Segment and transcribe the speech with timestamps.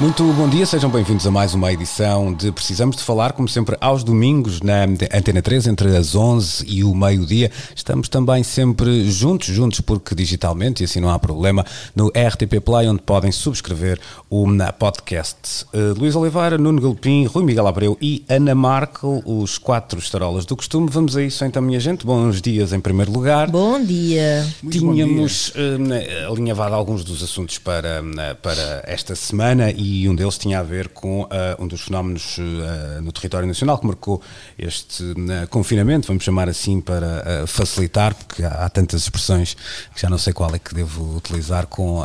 [0.00, 3.76] Muito bom dia, sejam bem-vindos a mais uma edição de Precisamos de Falar, como sempre,
[3.80, 7.50] aos domingos na Antena 3, entre as 11 e o meio-dia.
[7.74, 11.66] Estamos também sempre juntos, juntos porque digitalmente, e assim não há problema,
[11.96, 13.98] no RTP Play, onde podem subscrever
[14.30, 14.46] o
[14.78, 15.66] podcast.
[15.74, 20.54] Uh, Luís Oliveira, Nuno Galopim, Rui Miguel Abreu e Ana Markel, os quatro estarolas do
[20.54, 20.88] costume.
[20.88, 22.06] Vamos a isso então, minha gente.
[22.06, 23.50] Bons dias em primeiro lugar.
[23.50, 24.46] Bom dia.
[24.70, 30.36] Tínhamos uh, alinhavado alguns dos assuntos para, uh, para esta semana e e um deles
[30.36, 34.20] tinha a ver com uh, um dos fenómenos uh, no território nacional que marcou
[34.58, 39.56] este uh, confinamento, vamos chamar assim para facilitar, porque há, há, tantas expressões
[39.94, 42.04] que já não sei qual é que devo utilizar com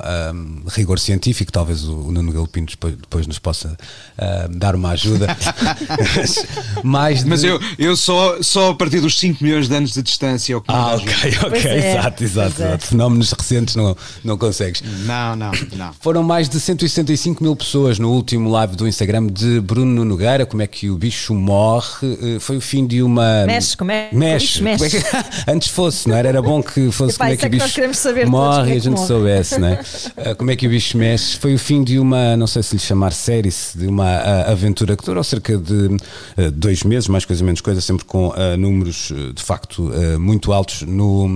[0.69, 3.77] rigor científico, talvez o, o Nuno Galopino depois, depois, nos possa
[4.49, 5.27] dar uma ajuda.
[6.83, 7.29] mas, de...
[7.29, 10.53] mas eu, eu só, só a partir dos 5 milhões de anos de distância.
[10.53, 11.13] É ah, ok,
[11.47, 12.77] ok, é, exato, exato, é.
[12.77, 14.81] Fenómenos recentes não, não consegues.
[15.05, 15.93] Não, não, não.
[15.99, 20.45] Foram mais de 165 mil pessoas pessoas no último live do Instagram de Bruno Nogueira,
[20.45, 22.19] como é que o bicho morre.
[22.21, 23.47] Eh, foi o fim de uma.
[23.47, 24.63] Mexe, como é, mexe.
[24.63, 24.97] é que...
[25.49, 26.29] Antes fosse, não era?
[26.29, 29.07] Era bom que fosse Epá, como é que o bicho morre e a gente morre.
[29.07, 29.79] soubesse, não é?
[30.15, 31.35] Eh, como é que o bicho mexe.
[31.39, 34.95] Foi o fim de uma, não sei se lhe chamar série, de uma uh, aventura
[34.95, 35.97] que durou cerca de
[36.53, 41.27] dois meses, mais coisa menos coisa, sempre com uh, números de facto muito altos no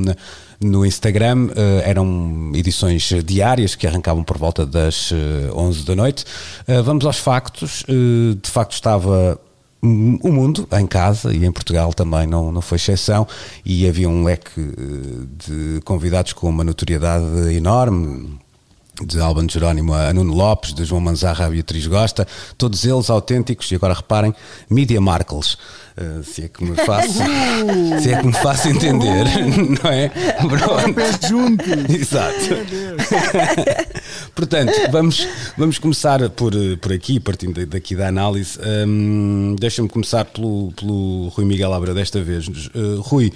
[0.60, 1.48] no Instagram.
[1.48, 6.26] Uh, eram edições diárias que arrancavam por volta das uh, eh, 11 da noite.
[6.68, 7.84] Uh, vamos aos factos.
[7.88, 9.40] de facto, estava
[9.82, 13.28] o mundo em casa e em Portugal também não, não foi exceção
[13.64, 14.60] e havia um leque
[15.38, 18.38] de convidados com uma notoriedade enorme
[19.06, 23.72] de Alban Jerónimo a Nuno Lopes, de João Manzarra a Beatriz Gosta, todos eles autênticos
[23.72, 24.34] e agora reparem,
[24.70, 25.58] Media Markles.
[26.00, 28.00] Uh, se é que me faço uh!
[28.00, 29.26] se é que me faço entender
[29.84, 30.10] não é?
[30.10, 31.28] Pronto.
[31.28, 32.38] junto exato
[34.36, 35.28] portanto vamos,
[35.58, 41.46] vamos começar por, por aqui partindo daqui da análise um, deixa-me começar pelo, pelo Rui
[41.46, 43.34] Miguel Abreu desta vez uh, Rui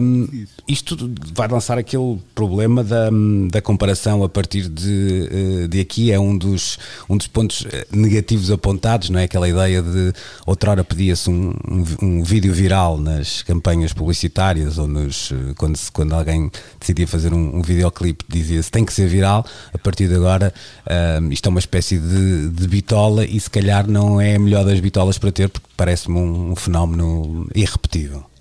[0.00, 0.26] um,
[0.66, 3.10] isto vai lançar aquele problema da,
[3.48, 9.08] da comparação a partir de, de aqui é um dos, um dos pontos negativos apontados
[9.08, 9.24] não é?
[9.24, 10.12] aquela ideia de
[10.44, 16.14] outrora pedia-se um, um um vídeo viral nas campanhas publicitárias ou nos, eh, quando, quando
[16.14, 20.52] alguém decidia fazer um, um videoclipe dizia-se tem que ser viral, a partir de agora
[20.86, 24.64] uh, isto é uma espécie de, de bitola e se calhar não é a melhor
[24.64, 28.31] das bitolas para ter porque parece-me um, um fenómeno irrepetível.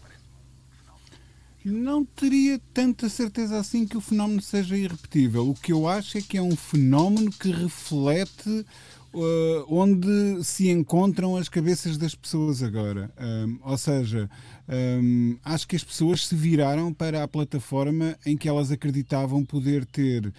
[1.63, 5.49] Não teria tanta certeza assim que o fenómeno seja irrepetível.
[5.49, 8.65] O que eu acho é que é um fenómeno que reflete
[9.13, 13.11] uh, onde se encontram as cabeças das pessoas agora.
[13.19, 14.29] Um, ou seja,
[14.67, 19.85] um, acho que as pessoas se viraram para a plataforma em que elas acreditavam poder
[19.85, 20.33] ter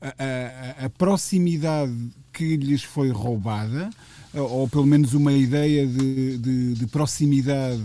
[0.00, 1.94] a, a, a proximidade
[2.32, 3.90] que lhes foi roubada
[4.34, 7.84] ou pelo menos uma ideia de, de, de, proximidade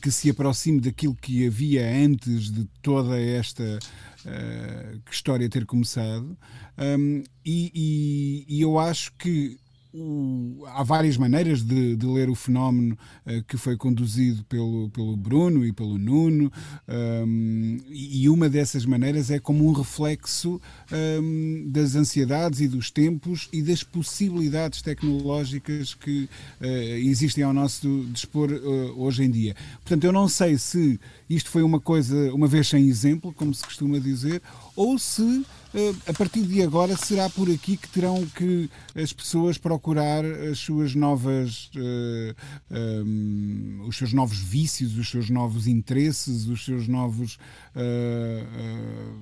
[0.00, 3.78] que se aproxime daquilo que havia antes de toda esta
[4.24, 6.36] uh, história ter começado.
[6.78, 9.58] Um, e, e, e, eu acho que
[9.92, 15.16] o, há várias maneiras de, de ler o fenómeno uh, que foi conduzido pelo, pelo
[15.16, 16.52] Bruno e pelo Nuno,
[16.88, 20.60] um, e uma dessas maneiras é como um reflexo
[21.20, 26.28] um, das ansiedades e dos tempos e das possibilidades tecnológicas que
[26.60, 26.66] uh,
[26.98, 29.56] existem ao nosso dispor uh, hoje em dia.
[29.80, 33.64] Portanto, eu não sei se isto foi uma coisa, uma vez sem exemplo, como se
[33.64, 34.42] costuma dizer,
[34.76, 35.44] ou se
[36.06, 40.94] a partir de agora será por aqui que terão que as pessoas procurar as suas
[40.94, 42.34] novas uh, eh,
[42.70, 47.38] um, ehm, os seus novos vícios, os seus novos interesses, os seus novos
[47.76, 49.14] uh, uh,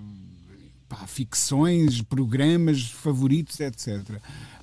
[0.89, 3.99] pá, ficções, programas favoritos, etc.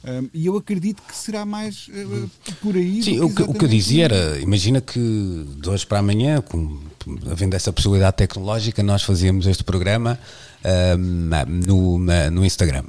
[0.05, 2.29] Um, e eu acredito que será mais uh,
[2.61, 3.03] por aí.
[3.03, 6.79] Sim, o que, o que eu dizia era: imagina que de hoje para amanhã, com,
[7.29, 10.19] havendo essa possibilidade tecnológica, nós fazíamos este programa
[11.47, 11.99] no,
[12.31, 12.83] no Instagram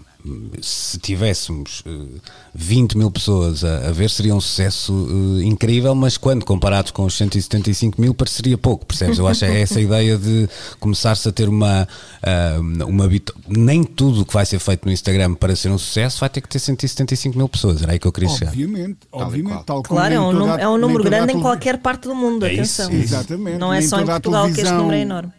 [0.63, 2.21] se tivéssemos uh,
[2.55, 7.05] 20 mil pessoas a, a, ver, seria um sucesso uh, incrível, mas quando comparados com
[7.05, 9.19] os 175 mil, pareceria pouco, percebes?
[9.19, 10.49] Eu acho que é essa ideia de
[10.81, 11.87] começar-se a ter uma.
[12.23, 13.11] Uh, uma
[13.47, 16.49] nem tudo que vai ser feito no Instagram para ser um sucesso vai ter que
[16.49, 18.51] ter 175 mil pessoas, era aí que eu queria chegar.
[18.51, 22.09] Obviamente, obviamente, tal como Claro, é um, número, é um número grande em qualquer parte
[22.09, 22.91] do mundo, é atenção.
[22.91, 23.59] Isso, exatamente.
[23.59, 25.33] Não é nem só em Portugal que este número é enorme.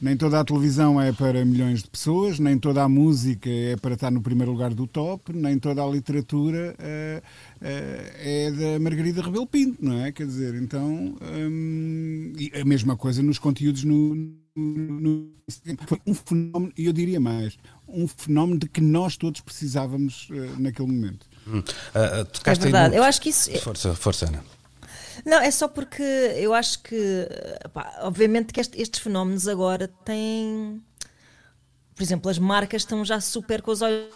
[0.00, 3.94] Nem toda a televisão é para milhões de pessoas, nem toda a música é para
[3.94, 7.22] estar no primeiro lugar do top, nem toda a literatura é,
[7.60, 10.12] é da Margarida Rebelo Pinto, não é?
[10.12, 11.16] Quer dizer, então.
[11.22, 14.14] Hum, a mesma coisa nos conteúdos no,
[14.56, 15.30] no,
[15.86, 17.56] Foi um fenómeno, e eu diria mais,
[17.86, 21.26] um fenómeno de que nós todos precisávamos uh, naquele momento.
[21.46, 21.58] Hum.
[21.58, 23.50] Uh, é verdade, eu acho que isso.
[23.58, 24.42] Força, força, Ana.
[25.24, 27.28] Não, é só porque eu acho que,
[27.72, 30.82] pá, obviamente, que estes fenómenos agora têm.
[31.94, 34.08] Por exemplo, as marcas estão já super com os olhos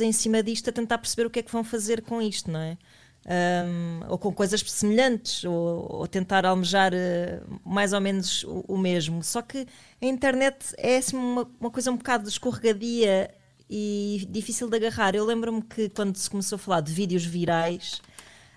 [0.00, 2.60] em cima disto a tentar perceber o que é que vão fazer com isto, não
[2.60, 2.76] é?
[3.24, 8.76] Um, ou com coisas semelhantes, ou, ou tentar almejar uh, mais ou menos o, o,
[8.76, 9.22] mesmo.
[9.22, 9.66] Só que
[10.00, 13.32] a internet é assim, uma, uma coisa um bocado escorregadia
[13.70, 15.14] e difícil de agarrar.
[15.14, 18.02] Eu lembro-me que quando se começou a falar de vídeos virais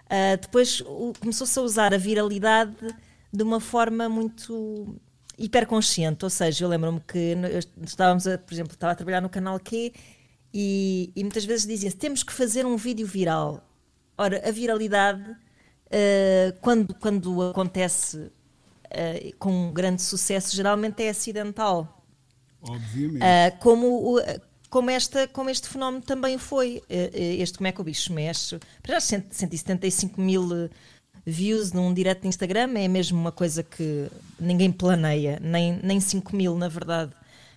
[0.05, 0.81] Uh, depois
[1.19, 2.75] começou-se a usar a viralidade
[3.33, 4.95] de uma forma muito
[5.37, 7.35] hiperconsciente, ou seja, eu lembro-me que
[7.83, 9.91] estávamos, a, por exemplo, estava a trabalhar no canal Q
[10.53, 13.67] e, e muitas vezes dizia-se temos que fazer um vídeo viral.
[14.17, 22.05] Ora, a viralidade, uh, quando, quando acontece uh, com um grande sucesso, geralmente é acidental.
[22.61, 23.23] Obviamente.
[23.59, 24.17] como
[24.69, 26.81] como, esta, como este fenómeno também foi.
[26.89, 28.59] Eh, eh, este Como é que o bicho mexe?
[28.81, 30.69] Para já 175 mil eh,
[31.25, 34.09] views num direct de Instagram é mesmo uma coisa que
[34.39, 37.11] ninguém planeia, nem, nem 5 mil, na verdade.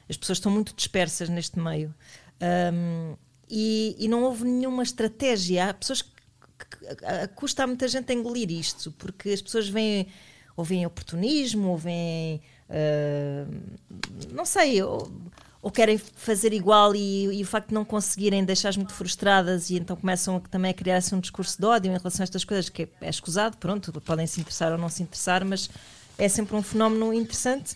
[0.09, 1.95] As pessoas estão muito dispersas neste meio.
[2.73, 3.15] Um,
[3.51, 5.69] e, e, não houve nenhuma estratégia.
[5.69, 6.11] Há pessoas que,
[6.59, 10.07] que, que custa a muita gente a engolir isto, porque as pessoas veem
[10.57, 12.41] ou veem oportunismo, ou veem.
[12.69, 13.61] Uh,
[14.33, 14.83] não sei.
[14.83, 15.09] Ou,
[15.61, 19.77] ou querem fazer igual e, e, o facto de não conseguirem deixar-as muito frustradas e
[19.77, 22.69] então começam a, também a criar-se um discurso de ódio em relação a estas coisas,
[22.69, 25.69] que é, é escusado, pronto, podem se interessar ou não se interessar, mas
[26.17, 27.75] é sempre um fenómeno interessante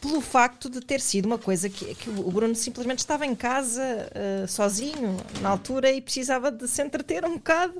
[0.00, 3.82] pelo facto de ter sido uma coisa que, que o Bruno simplesmente estava em casa
[3.82, 7.74] uh, sozinho na altura e precisava de se entreter um bocado.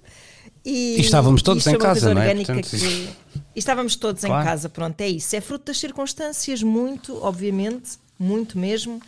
[0.62, 2.34] E, e estávamos todos em casa, não é?
[2.34, 4.42] Portanto, que, e estávamos todos claro.
[4.42, 5.34] em casa, pronto, é isso.
[5.34, 9.00] É fruto das circunstâncias, muito, obviamente, muito mesmo.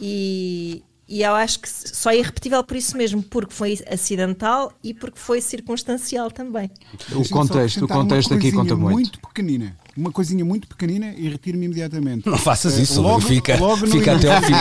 [0.00, 4.94] E, e eu acho que só é irrepetível por isso mesmo, porque foi acidental e
[4.94, 6.70] porque foi circunstancincial também.
[7.12, 8.94] O contexto, o contexto aqui conta muito.
[8.94, 12.28] muito pequenina, uma coisinha muito pequenina e retiro-me imediatamente.
[12.28, 14.52] Não faças eh, isso, logo, fica, logo fica até ao fim.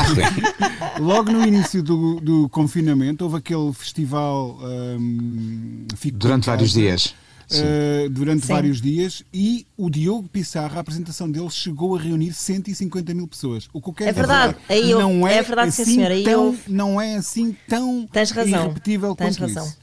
[1.00, 7.14] logo no início do, do confinamento houve aquele festival um, Durante vários dias
[7.58, 8.54] uh, durante Sim.
[8.54, 13.68] vários dias e o Diogo Pissarra, a apresentação dele, chegou a reunir 150 mil pessoas.
[13.74, 16.58] O que eu quero é verdade, dizer, aí não é, é verdade, assim senhora, tão,
[16.68, 18.66] não é assim tão Tens razão.
[18.66, 19.66] irrepetível Tens razão.
[19.66, 19.78] isso.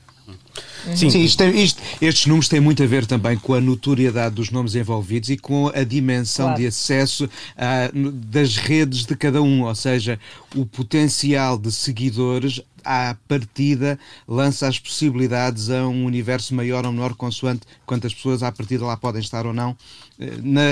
[0.94, 4.50] Sim, Sim isto, isto, estes números têm muito a ver também com a notoriedade dos
[4.50, 6.60] nomes envolvidos e com a dimensão claro.
[6.60, 10.18] de acesso uh, das redes de cada um, ou seja,
[10.54, 13.98] o potencial de seguidores à partida
[14.28, 18.96] lança as possibilidades a um universo maior ou menor, consoante quantas pessoas à partida lá
[18.96, 19.76] podem estar ou não
[20.18, 20.62] eh, na,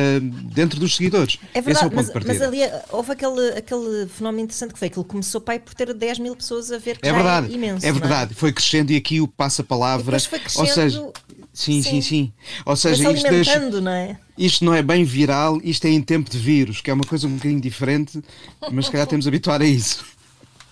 [0.54, 1.38] dentro dos seguidores.
[1.52, 5.08] É verdade, é mas, mas, ali houve aquele, aquele fenómeno interessante que foi que ele
[5.08, 7.84] começou pai por ter 10 mil pessoas a ver que é verdade, é imenso.
[7.84, 8.34] É verdade, é?
[8.34, 10.03] foi crescendo e aqui o passa-palavra.
[10.26, 11.12] Foi crescendo, ou seja,
[11.52, 12.32] sim, sim, sim, sim.
[12.64, 14.18] Ou seja, isto, deixa, não é?
[14.36, 17.26] isto não é bem viral, isto é em tempo de vírus, que é uma coisa
[17.26, 18.22] um bocadinho diferente,
[18.70, 20.04] mas se calhar temos habituar a isso.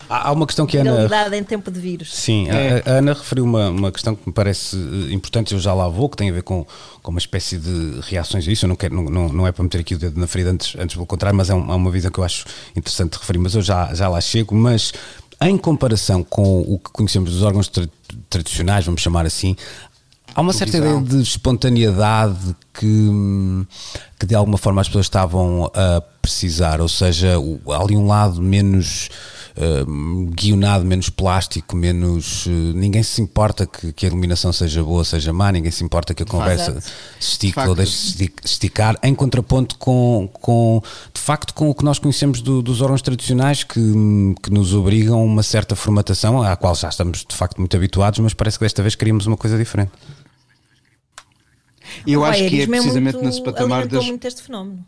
[0.09, 1.37] Há uma questão que a Ana.
[1.37, 2.15] em tempo de vírus.
[2.15, 2.83] Sim, é.
[2.85, 5.89] a, a, Ana referiu uma, uma questão que me parece eh, importante, eu já lá
[5.89, 6.67] vou, que tem a ver com,
[7.03, 8.67] com uma espécie de reações a isso.
[8.67, 10.77] Eu não, quero, não, não, não é para meter aqui o dedo na ferida antes,
[10.79, 12.45] antes pelo contrário, mas é, um, é uma visão que eu acho
[12.77, 13.39] interessante de referir.
[13.39, 14.55] Mas eu já, já lá chego.
[14.55, 14.93] Mas
[15.49, 17.89] em comparação com o que conhecemos dos órgãos tra
[18.29, 19.57] tradicionais, vamos chamar assim,
[20.35, 23.67] Há uma certa ideia de espontaneidade que,
[24.19, 28.41] que de alguma forma as pessoas estavam a precisar, ou seja, há ali um lado
[28.41, 29.11] menos
[29.57, 32.47] uh, guionado, menos plástico, menos.
[32.47, 36.15] Uh, ninguém se importa que, que, a iluminação seja boa, seja má, ninguém se importa
[36.15, 40.83] que a conversa se estique de ou deixe de esticar, em contraponto com, com,
[41.13, 43.81] de facto, com o que nós conhecemos do, dos órgãos tradicionais que,
[44.43, 48.19] que nos obrigam a uma certa formatação, à qual já estamos de facto muito habituados,
[48.21, 49.93] mas parece que desta vez queríamos uma coisa diferente.
[52.07, 54.05] Eu acho que é precisamente é muito, nesse patamar das.
[54.05, 54.85] muito este fenómeno.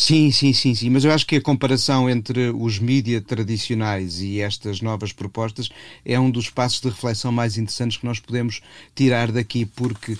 [0.00, 0.88] Sim, sim, sim, sim.
[0.88, 5.68] Mas eu acho que a comparação entre os mídias tradicionais e estas novas propostas
[6.06, 8.62] é um dos passos de reflexão mais interessantes que nós podemos
[8.94, 10.16] tirar daqui, porque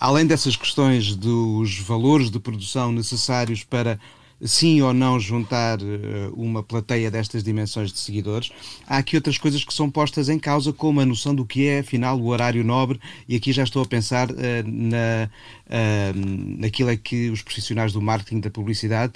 [0.00, 3.96] além dessas questões dos valores de produção necessários para
[4.44, 8.50] sim ou não juntar uh, uma plateia destas dimensões de seguidores,
[8.86, 11.78] há aqui outras coisas que são postas em causa, como a noção do que é,
[11.78, 14.34] afinal, o horário nobre, e aqui já estou a pensar uh,
[14.66, 15.30] na,
[15.72, 19.14] uh, naquilo é que os profissionais do marketing da publicidade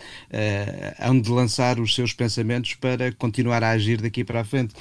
[0.98, 4.74] hão de lançar os seus pensamentos para continuar a agir daqui para a frente.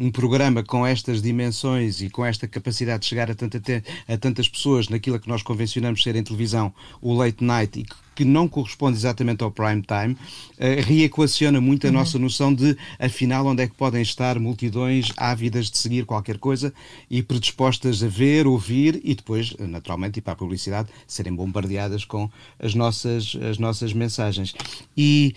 [0.00, 3.60] um programa com estas dimensões e com esta capacidade de chegar a, tanta,
[4.08, 8.04] a tantas pessoas naquilo que nós convencionamos ser em televisão, o late night, e que
[8.14, 11.94] que não corresponde exatamente ao prime time, uh, reequaciona muito a uhum.
[11.94, 16.72] nossa noção de, afinal, onde é que podem estar multidões ávidas de seguir qualquer coisa
[17.10, 22.30] e predispostas a ver, ouvir e depois, naturalmente, e para a publicidade, serem bombardeadas com
[22.58, 24.54] as nossas, as nossas mensagens.
[24.96, 25.34] E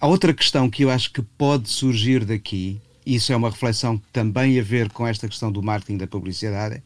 [0.00, 4.58] a outra questão que eu acho que pode surgir daqui isso é uma reflexão também
[4.58, 6.82] a ver com esta questão do marketing da publicidade.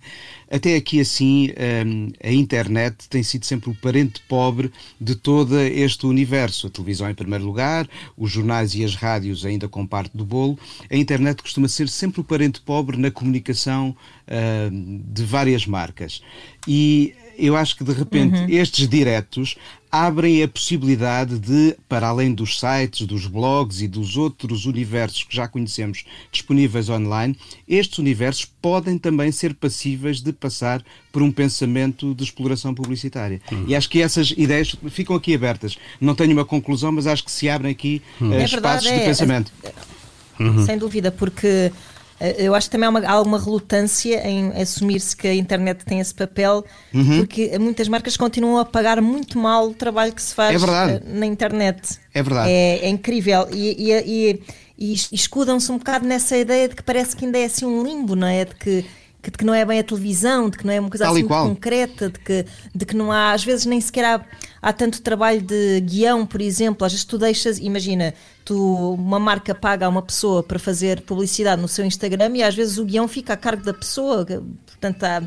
[0.51, 1.51] Até aqui, assim,
[1.87, 6.67] hum, a internet tem sido sempre o parente pobre de todo este universo.
[6.67, 10.59] A televisão, em primeiro lugar, os jornais e as rádios, ainda com parte do bolo.
[10.91, 13.97] A internet costuma ser sempre o parente pobre na comunicação
[14.73, 16.21] hum, de várias marcas.
[16.67, 18.47] E eu acho que de repente uhum.
[18.49, 19.57] estes diretos
[19.91, 25.35] abrem a possibilidade de, para além dos sites, dos blogs e dos outros universos que
[25.35, 32.15] já conhecemos disponíveis online, estes universos podem também ser passíveis de passar por um pensamento
[32.15, 33.41] de exploração publicitária.
[33.51, 33.65] Uhum.
[33.67, 35.79] E acho que essas ideias ficam aqui abertas.
[36.01, 38.31] Não tenho uma conclusão, mas acho que se abrem aqui uhum.
[38.31, 39.53] uh, espaços é verdade, de pensamento.
[39.65, 39.73] É,
[40.67, 41.73] Sem dúvida, porque eh,
[42.21, 46.01] eu acho que também há, uma, há alguma relutância em assumir-se que a internet tem
[46.01, 47.19] esse papel, uhum.
[47.19, 51.27] porque muitas marcas continuam a pagar muito mal o trabalho que se faz é na
[51.27, 51.99] internet.
[52.13, 52.51] É verdade.
[52.51, 53.49] É, é incrível.
[53.53, 54.43] E, e, e,
[54.79, 58.17] e escudam-se um bocado nessa ideia de que parece que ainda é assim um limbo,
[58.17, 58.45] não é?
[58.45, 58.85] De que
[59.29, 61.15] que, de que não é bem a televisão, de que não é uma coisa Tal
[61.15, 64.25] assim concreta, de que, de que não há, às vezes nem sequer há,
[64.63, 66.85] há tanto trabalho de guião, por exemplo.
[66.85, 71.61] Às vezes tu deixas, imagina, tu, uma marca paga a uma pessoa para fazer publicidade
[71.61, 74.25] no seu Instagram e às vezes o guião fica a cargo da pessoa.
[74.25, 75.23] Portanto, há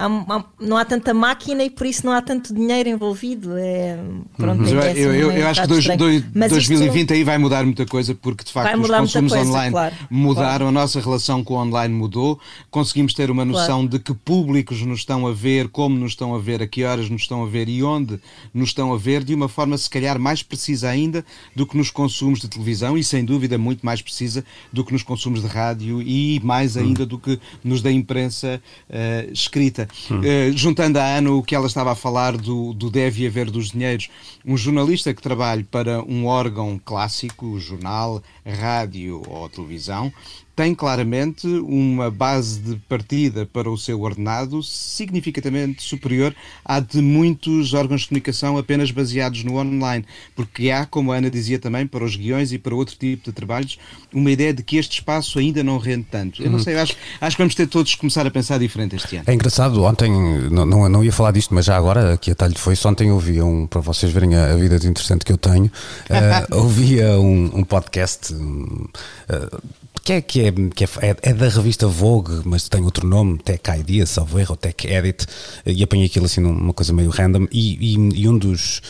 [0.00, 3.56] há, há, não há tanta máquina e por isso não há tanto dinheiro envolvido.
[3.56, 3.98] É,
[4.36, 4.80] pronto, uhum.
[4.80, 7.12] é, eu, eu, eu acho que dois, dois, 2020 isto...
[7.12, 10.66] aí vai mudar muita coisa porque de facto os consumos coisa, online claro, mudaram, claro.
[10.68, 12.40] a nossa relação com o online mudou,
[12.70, 13.88] conseguimos ter uma noção claro.
[13.88, 17.10] de que públicos nos estão a ver, como nos estão a ver, a que horas
[17.10, 18.18] nos estão a ver e onde
[18.54, 21.90] nos estão a ver, de uma forma se calhar mais precisa ainda do que nos
[21.90, 26.00] consumos de televisão e sem dúvida muito mais precisa do que nos consumos de rádio
[26.00, 27.06] e mais ainda hum.
[27.06, 29.89] do que nos da imprensa uh, escrita.
[30.10, 33.70] Uh, juntando a Ana o que ela estava a falar do, do deve haver dos
[33.70, 34.08] dinheiros,
[34.44, 40.12] um jornalista que trabalha para um órgão clássico, jornal, rádio ou televisão,
[40.60, 47.72] tem claramente uma base de partida para o seu ordenado significativamente superior à de muitos
[47.72, 50.04] órgãos de comunicação apenas baseados no online,
[50.36, 53.32] porque há, como a Ana dizia também, para os guiões e para outro tipo de
[53.32, 53.78] trabalhos,
[54.12, 56.42] uma ideia de que este espaço ainda não rende tanto.
[56.42, 56.62] Eu não uhum.
[56.62, 59.24] sei, acho, acho que vamos ter todos começar a pensar diferente este ano.
[59.28, 60.10] É engraçado, ontem,
[60.50, 63.40] não, não, não ia falar disto, mas já agora, aqui a talho foi, ontem ouvi
[63.40, 67.60] um, para vocês verem a, a vida de interessante que eu tenho, uh, ouvia um,
[67.60, 68.34] um podcast.
[68.34, 68.84] Um,
[69.30, 69.60] uh,
[70.04, 73.62] que é, que é, que é, é, da revista Vogue, mas tem outro nome, Tech
[73.78, 75.26] Idea, salvo erro, Tech Edit,
[75.66, 78.80] e apanhei aquilo assim numa coisa meio random, e, e, e um dos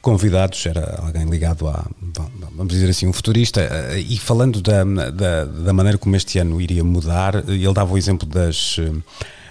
[0.00, 1.86] convidados era alguém ligado a,
[2.54, 6.60] vamos dizer assim, um futurista, eh, e falando da, da, da maneira como este ano
[6.60, 8.78] iria mudar, ele dava o exemplo das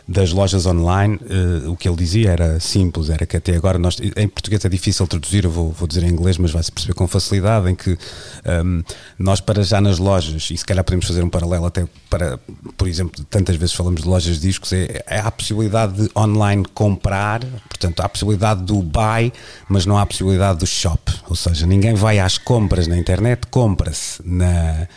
[0.07, 3.97] das lojas online, uh, o que ele dizia era simples, era que até agora nós,
[4.17, 7.07] em português é difícil traduzir, eu vou, vou dizer em inglês, mas vai-se perceber com
[7.07, 7.97] facilidade, em que um,
[8.45, 8.83] ehm,
[9.17, 12.37] nós para já nas lojas, e se calhar podemos fazer um paralelo até para,
[12.77, 16.65] por exemplo, tantas vezes falamos de lojas de discos, é, é a possibilidade de online
[16.73, 19.31] comprar, portanto há a possibilidade do buy,
[19.69, 23.47] mas não há a possibilidade do shop, ou seja, ninguém vai às compras na internet,
[23.47, 24.87] compra-se na,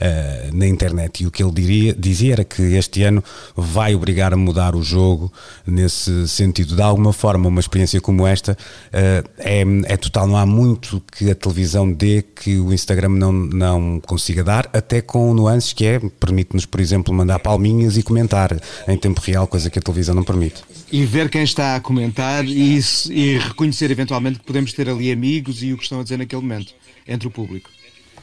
[0.00, 3.22] uh, na internet, e o que ele diria, dizia era que este ano
[3.54, 5.30] vai obrigar a mudar mudar o jogo
[5.66, 6.74] nesse sentido.
[6.74, 10.26] De alguma forma, uma experiência como esta uh, é, é total.
[10.26, 15.02] Não há muito que a televisão dê que o Instagram não, não consiga dar, até
[15.02, 18.58] com nuances que é, permite-nos, por exemplo, mandar palminhas e comentar
[18.88, 20.62] em tempo real, coisa que a televisão não permite.
[20.90, 25.62] E ver quem está a comentar e, e reconhecer eventualmente que podemos ter ali amigos
[25.62, 26.72] e o que estão a dizer naquele momento
[27.06, 27.68] entre o público.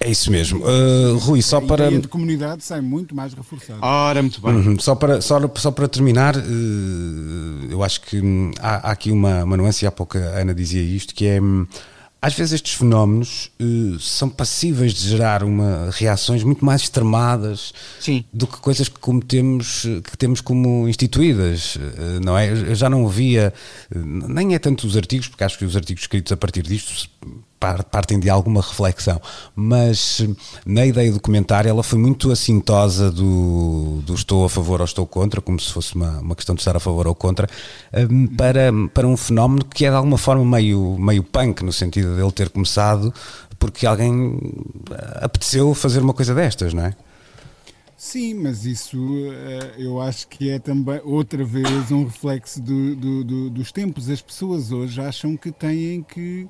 [0.04, 0.60] É isso mesmo.
[0.60, 1.88] Uh, Rui, só para.
[1.88, 3.80] A de comunidade sai muito mais reforçada.
[3.82, 4.54] Ora, muito bem.
[4.54, 4.78] Uhum.
[4.78, 6.42] Só, para, só, só para terminar, uh,
[7.70, 8.22] eu acho que
[8.60, 11.40] há, há aqui uma, uma nuance, e há pouco a Ana dizia isto, que é.
[12.22, 18.26] às vezes estes fenómenos uh, são passíveis de gerar uma, reações muito mais extremadas Sim.
[18.34, 22.50] do que coisas que cometemos, que temos como instituídas, uh, não é?
[22.50, 23.54] Eu já não via,
[23.96, 27.10] uh, nem é tanto os artigos, porque acho que os artigos escritos a partir disto
[27.92, 29.22] partem de alguma reflexão,
[29.56, 30.26] mas
[30.66, 35.06] na ideia do comentário ela foi muito assintosa do, do estou a favor ou estou
[35.08, 37.48] contra, como se fosse uma, uma questão de estar a favor ou contra,
[38.10, 42.16] um, para, para um fenómeno que é de alguma forma meio, meio punk, no sentido
[42.16, 43.14] de ele ter começado
[43.58, 44.38] porque alguém
[45.22, 46.94] apeteceu fazer uma coisa destas, não é?
[47.96, 48.98] Sim, mas isso
[49.32, 54.10] eh, eu acho que é também outra vez um reflexo do, do, do, dos tempos.
[54.10, 56.46] As pessoas hoje acham que têm que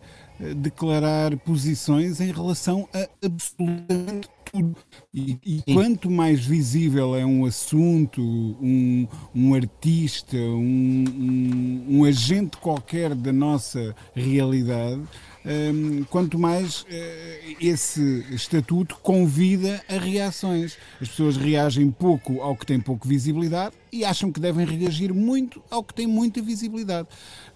[0.56, 4.76] declarar posições em relação a absolutamente tudo.
[5.14, 12.58] E, e quanto mais visível é um assunto, um, um artista, um, um, um agente
[12.58, 15.02] qualquer da nossa realidade,
[15.46, 16.86] um, quanto mais uh,
[17.60, 20.78] esse estatuto convida a reações.
[21.02, 25.62] As pessoas reagem pouco ao que tem pouco visibilidade e acham que devem reagir muito
[25.70, 27.08] ao que tem muita visibilidade,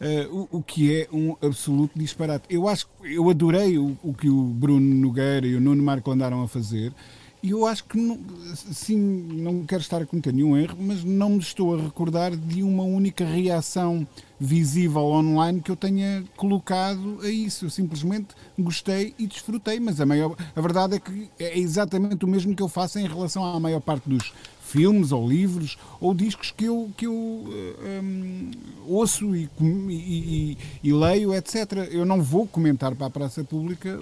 [0.02, 2.46] uh, o, o, que é um absoluto disparate.
[2.50, 6.42] Eu acho, eu adorei o, o que o Bruno Nogueira e o Nuno Marco andaram
[6.42, 6.94] a fazer.
[7.42, 8.20] E eu acho que,
[8.56, 12.64] sim, não quero estar a cometer nenhum erro, mas não me estou a recordar de
[12.64, 14.08] uma única reação
[14.40, 17.66] visível online que eu tenha colocado a isso.
[17.66, 22.28] Eu simplesmente gostei e desfrutei, mas a, maior, a verdade é que é exatamente o
[22.28, 26.52] mesmo que eu faço em relação à maior parte dos filmes ou livros ou discos
[26.52, 28.52] que eu, que eu um,
[28.86, 31.88] ouço e, e, e, e, leio, etc.
[31.90, 33.98] Eu não vou comentar para a praça pública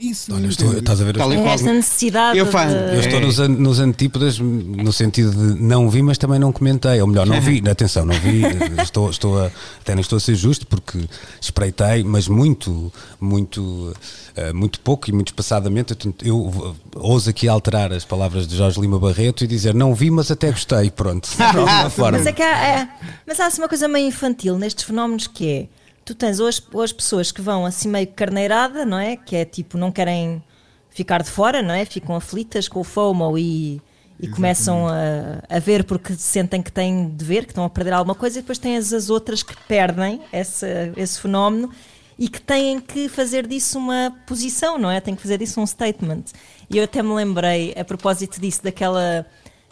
[0.00, 2.38] isso Olha, estou, estás a ver é esta necessidade.
[2.38, 2.94] Eu, de...
[2.94, 7.00] eu estou nos, nos antípodas, no sentido de não vi, mas também não comentei.
[7.00, 8.42] Ou melhor, não vi, atenção, não vi,
[8.80, 9.50] estou, estou a,
[9.80, 10.98] até não estou a ser justo porque
[11.40, 13.92] espreitei, mas muito, muito,
[14.36, 15.96] eh, muito pouco e muito espaçadamente.
[16.04, 20.10] Eu, eu ouso aqui alterar as palavras de Jorge Lima Barreto e dizer não vi,
[20.10, 20.90] mas até gostei.
[20.90, 22.18] Pronto, de alguma forma.
[22.18, 22.88] Mas, é que há, é,
[23.26, 25.68] mas há assim uma coisa meio infantil nestes fenómenos que é
[26.08, 26.48] tu tens ou
[26.82, 29.14] as pessoas que vão assim meio carneirada, não é?
[29.14, 30.42] Que é tipo, não querem
[30.88, 31.84] ficar de fora, não é?
[31.84, 33.82] Ficam aflitas com o FOMO e,
[34.18, 37.92] e começam a, a ver porque sentem que têm de ver, que estão a perder
[37.92, 40.66] alguma coisa, e depois tens as outras que perdem esse,
[40.96, 41.70] esse fenómeno
[42.18, 45.02] e que têm que fazer disso uma posição, não é?
[45.02, 46.24] Têm que fazer disso um statement.
[46.70, 49.26] E eu até me lembrei, a propósito disso, daquela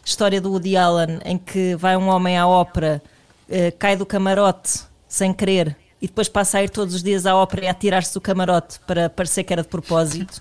[0.05, 3.03] história do Woody Allen em que vai um homem à ópera,
[3.49, 7.35] uh, cai do camarote sem querer e depois passa a ir todos os dias à
[7.35, 10.41] ópera e a tirar-se do camarote para parecer que era de propósito.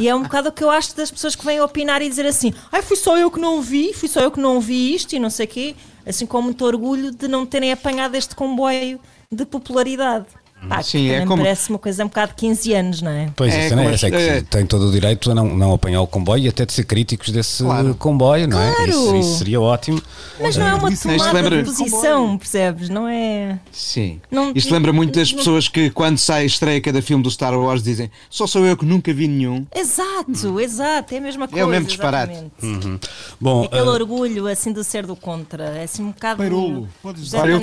[0.00, 2.26] e é um bocado o que eu acho das pessoas que vêm opinar e dizer
[2.26, 5.14] assim: ai, fui só eu que não vi, fui só eu que não vi isto
[5.14, 8.98] e não sei o quê, assim com muito orgulho de não terem apanhado este comboio
[9.30, 10.26] de popularidade.
[10.68, 11.42] Pá, Sim, é como...
[11.42, 13.30] parece uma coisa um bocado de 15 anos, não é?
[13.36, 14.40] Pois, é, é, é que é...
[14.42, 17.30] tem todo o direito a não, não apanhar o comboio e até de ser críticos
[17.30, 17.94] desse claro.
[17.94, 18.74] comboio, não é?
[18.74, 18.90] Claro.
[18.90, 20.02] Isso, isso, seria ótimo.
[20.40, 21.62] Mas não é uma tomada lembra...
[21.62, 22.88] de posição, percebes?
[22.88, 23.58] Não é.
[23.72, 24.20] Sim.
[24.30, 27.82] Não, Isto lembra muito das pessoas que, quando sai estreia cada filme do Star Wars,
[27.82, 29.66] dizem só sou eu que nunca vi nenhum.
[29.74, 30.60] Exato, hum.
[30.60, 31.62] exato, é a mesma coisa.
[31.62, 32.44] É o mesmo disparate.
[32.62, 32.98] Uhum.
[33.40, 33.92] Bom, aquele uh...
[33.92, 36.42] orgulho assim de ser do contra, é assim um bocado.
[36.42, 37.46] Perulo, podes dizer.
[37.46, 37.60] Eu...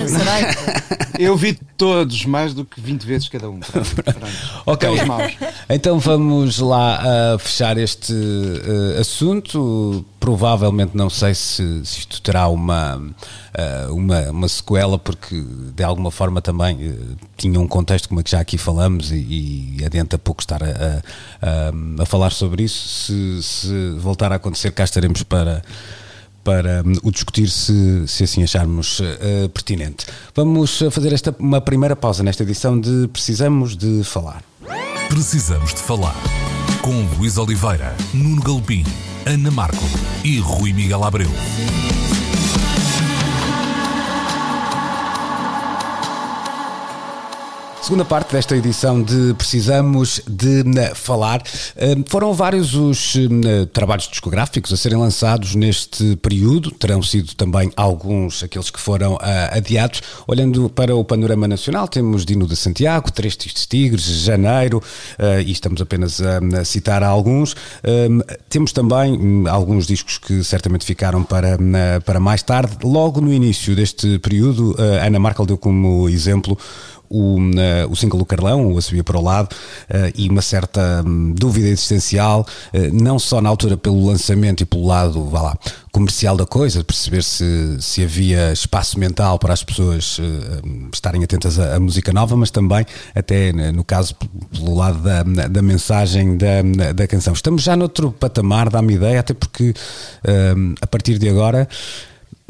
[1.18, 3.58] eu vi todos mais do que 20 vezes cada um.
[4.66, 4.88] ok,
[5.68, 10.04] então vamos lá uh, fechar este uh, assunto.
[10.20, 15.42] Provavelmente não sei se, se isto terá uma, uh, uma, uma, sequela, porque
[15.74, 16.96] de alguma forma também
[17.36, 21.02] tinha um contexto, como é que já aqui falamos, e, e adianta pouco estar a,
[21.42, 22.88] a, a falar sobre isso.
[22.88, 25.62] Se, se voltar a acontecer, cá estaremos para
[26.44, 30.06] para hum, o discutir se, se assim acharmos uh, pertinente.
[30.34, 34.44] Vamos eh, fazer esta uma primeira pausa nesta edição de Precisamos de Falar.
[35.08, 36.16] Precisamos de Falar
[36.82, 38.84] com Luís Oliveira, Nuno Galpim,
[39.24, 39.84] Ana Marco
[40.22, 41.30] e Rui Miguel Abreu.
[47.84, 51.42] Segunda parte desta edição de Precisamos de eh, Falar.
[51.76, 57.70] Eh, foram vários os eh, trabalhos discográficos a serem lançados neste período, terão sido também
[57.76, 59.18] alguns aqueles que foram
[59.50, 60.00] adiados.
[60.26, 64.82] Olhando para o panorama nacional, temos Dino de Santiago, Três Tigres, Janeiro,
[65.44, 67.54] e estamos apenas a citar alguns.
[68.48, 71.58] Temos também hum, alguns discos que certamente ficaram para,
[72.02, 72.78] para mais tarde.
[72.82, 76.56] Logo no início deste período, Ana Markel deu como exemplo
[77.14, 80.42] o, uh, o single do Carlão, o A Subia para o Lado, uh, e uma
[80.42, 85.42] certa um, dúvida existencial, uh, não só na altura pelo lançamento e pelo lado, vá
[85.42, 85.58] lá,
[85.92, 90.22] comercial da coisa, perceber se, se havia espaço mental para as pessoas uh,
[90.92, 94.16] estarem atentas à, música nova, mas também, até no caso,
[94.50, 97.32] pelo lado da, da mensagem da, da canção.
[97.32, 101.68] Estamos já noutro patamar, dá-me ideia, até porque uh, a partir de agora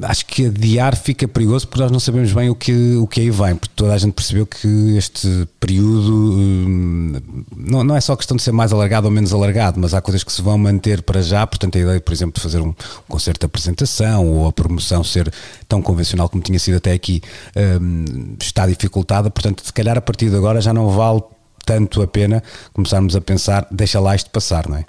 [0.02, 3.30] acho que adiar fica perigoso porque nós não sabemos bem o que, o que aí
[3.30, 7.20] vem, porque toda a gente percebeu que este período hum,
[7.56, 10.24] não, não é só questão de ser mais alargado ou menos alargado, mas há coisas
[10.24, 12.74] que se vão manter para já, portanto a ideia, por exemplo, de fazer um,
[13.08, 15.32] concerto de apresentação ou a promoção ser
[15.68, 17.22] tão convencional como tinha sido até aqui
[17.80, 21.22] hum, está dificultada, portanto se calhar a partir de agora já não vale
[21.64, 24.84] tanto a pena começarmos a pensar, deixa lá isto passar, não é?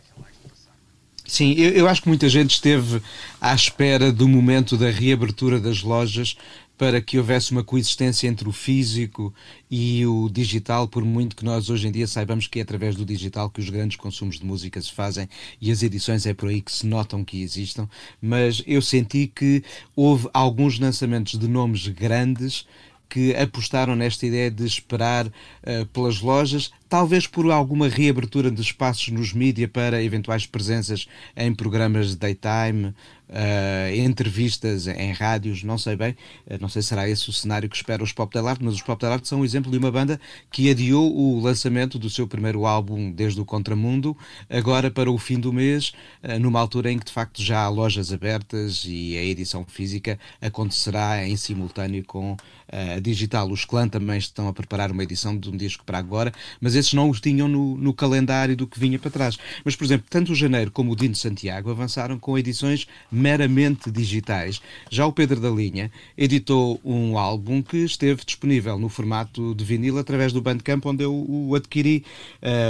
[1.28, 3.02] Sim, eu, eu, acho que muita gente esteve
[3.42, 6.38] à espera do momento da reabertura das lojas
[6.78, 9.34] para que houvesse uma coexistência entre o físico
[9.72, 13.06] e o digital, por muito que nós hoje em dia saibamos que é através do
[13.06, 15.28] digital que os grandes consumos de música se fazem
[15.60, 17.90] e as edições é por aí que se notam que existam,
[18.22, 19.64] mas eu senti que
[19.96, 22.66] houve alguns lançamentos de nomes grandes
[23.10, 29.10] que apostaram nesta ideia de esperar uh, pelas lojas, talvez por alguma reabertura de espaços
[29.10, 32.94] nos mídia para eventuais presenças em programas de daytime,
[33.30, 36.16] uh, entrevistas em rádios, não sei bem,
[36.48, 38.74] uh, não sei se será esse o cenário que espera os Pop Del Art, mas
[38.74, 40.20] os Pop Del Art são um exemplo de uma banda
[40.52, 44.16] que adiou o lançamento do seu primeiro álbum desde o Contramundo,
[44.50, 47.70] agora para o fim do mês, uh, numa altura em que de facto já há
[47.70, 52.38] lojas abertas e a edição física acontecerá em simultâneo com
[52.72, 53.50] a digital.
[53.50, 56.94] Os Clã também estão a preparar uma edição de um disco para agora, mas esses
[56.94, 59.38] não os tinham no, no calendário do que vinha para trás.
[59.64, 64.62] Mas, por exemplo, tanto o Janeiro como o Dino Santiago avançaram com edições meramente digitais.
[64.92, 69.98] Já o Pedro da Linha editou um álbum que esteve disponível no formato de vinil
[69.98, 72.04] através do Bandcamp, onde eu o adquiri.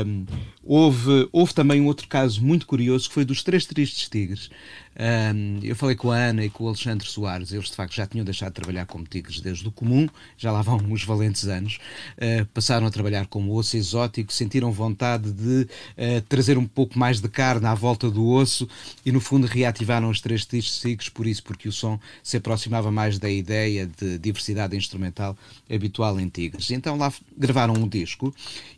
[0.06, 0.26] Um,
[0.66, 4.50] houve, houve também um outro caso muito curioso que foi dos Três Tristes Tigres.
[4.98, 8.08] Um, eu falei com a Ana e com o Alexandre Soares, eles de facto já
[8.08, 11.80] tinham deixado de trabalhar como tigres desde o comum, já lá vão uns valentes anos,
[12.18, 17.20] uh, passaram a trabalhar como osso exótico, sentiram vontade de uh, trazer um pouco mais
[17.20, 18.70] de carne à volta do osso
[19.06, 23.20] e no fundo reativaram os três tigres por isso, porque o som se aproximava mais
[23.20, 25.38] da ideia de diversidade instrumental
[25.70, 26.72] habitual em tigres.
[26.72, 28.34] Então lá gravaram um disco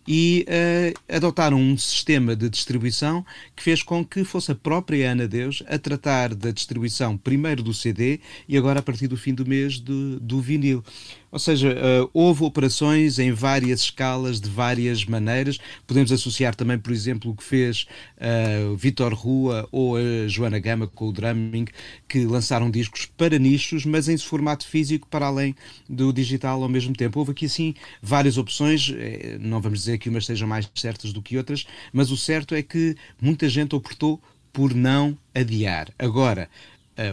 [0.07, 5.27] e uh, adotaram um sistema de distribuição que fez com que fosse a própria Ana
[5.27, 9.45] Deus a tratar da distribuição primeiro do CD e agora a partir do fim do
[9.45, 10.83] mês do, do vinil.
[11.31, 15.59] Ou seja, uh, houve operações em várias escalas, de várias maneiras.
[15.85, 17.85] Podemos associar também, por exemplo, o que fez
[18.17, 21.65] uh, Vitor Rua ou a Joana Gama com o Drumming,
[22.07, 25.55] que lançaram discos para nichos, mas em formato físico para além
[25.89, 27.19] do digital ao mesmo tempo.
[27.19, 28.93] Houve aqui, assim, várias opções.
[28.95, 32.55] Eh, não vamos dizer que umas sejam mais certas do que outras, mas o certo
[32.55, 35.89] é que muita gente optou por não adiar.
[35.99, 36.49] Agora,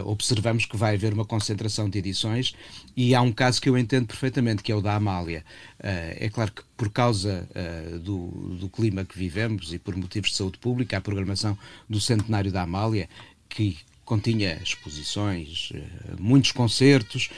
[0.05, 2.55] observamos que vai haver uma concentração de edições
[2.95, 5.43] e há um caso que eu entendo perfeitamente, que é o da Amália.
[5.79, 8.27] Uh, é claro que por causa uh, do,
[8.59, 12.63] do clima que vivemos e por motivos de saúde pública, a programação do centenário da
[12.63, 13.07] Amália,
[13.47, 15.73] que continha exposições,
[16.19, 17.31] muitos concertos,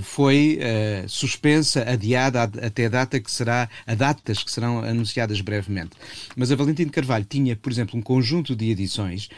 [0.00, 0.58] foi
[1.06, 5.90] suspensa, adiada até a data que será, a datas que serão anunciadas brevemente.
[6.34, 9.28] Mas a Valentim de Carvalho tinha, por exemplo, um conjunto de edições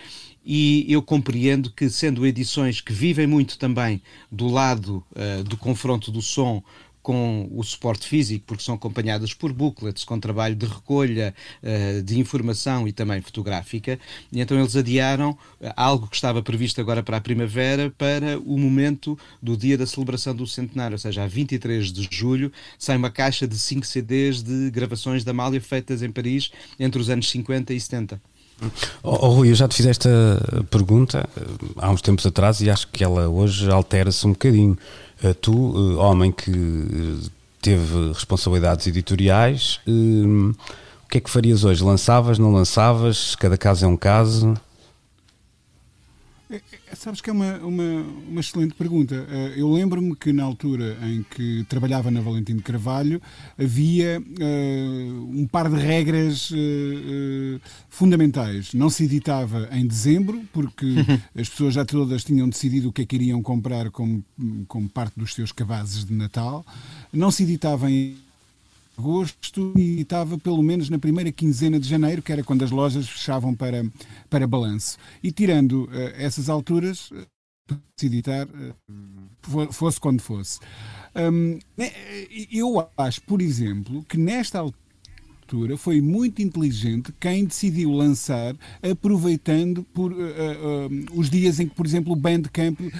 [0.47, 6.13] e eu compreendo que, sendo edições que vivem muito também do lado uh, do confronto
[6.13, 6.63] do som
[7.03, 12.19] com o suporte físico, porque são acompanhadas por booklets, com trabalho de recolha uh, de
[12.19, 13.99] informação e também fotográfica,
[14.33, 15.39] e então eles adiaram uh,
[15.77, 20.35] algo que estava previsto agora para a primavera para o momento do dia da celebração
[20.35, 24.71] do centenário, ou seja, a 23 de julho sai uma caixa de 5 CDs de
[24.71, 28.36] gravações da Amália feitas em Paris entre os anos 50 e 70.
[29.03, 30.09] Oh, Rui, eu já te fiz esta
[30.71, 31.43] pergunta eh,
[31.77, 34.79] há uns tempos atrás e acho que ela hoje altera-se um bocadinho.
[35.23, 37.19] Uh, tu, uh, homem que
[37.61, 41.83] teve responsabilidades editoriais, o que é que farias hoje?
[41.83, 43.35] Lançavas, não lançavas?
[43.35, 44.55] Cada caso é um caso?
[46.49, 49.15] É, é, sabes que é uma, uma, uma excelente pergunta.
[49.29, 53.21] Eh, eu lembro-me que na altura em que trabalhava na Valentim de Carvalho
[53.59, 58.73] havia uh, um par de regras uh, uh, fundamentais.
[58.75, 60.87] Não se editava em dezembro, porque
[61.35, 64.25] as pessoas já todas tinham decidido o que é que iriam comprar como,
[64.69, 66.65] como parte dos seus cabazes de Natal.
[67.13, 68.17] Não se editava em
[68.99, 73.09] agosto e estava pelo menos na primeira quinzena de janeiro, que era quando as lojas
[73.09, 73.85] fechavam para,
[74.29, 74.99] para balanço.
[75.23, 77.11] E tirando uh, essas alturas,
[77.97, 80.61] se editar, uh, fosse quando fosse.
[81.15, 81.91] Um, né,
[82.51, 84.86] eu acho, por exemplo, que nesta altura
[85.77, 91.87] foi muito inteligente quem decidiu lançar aproveitando por, uh, uh, os dias em que, por
[91.87, 92.93] exemplo, o Bandcamp uh,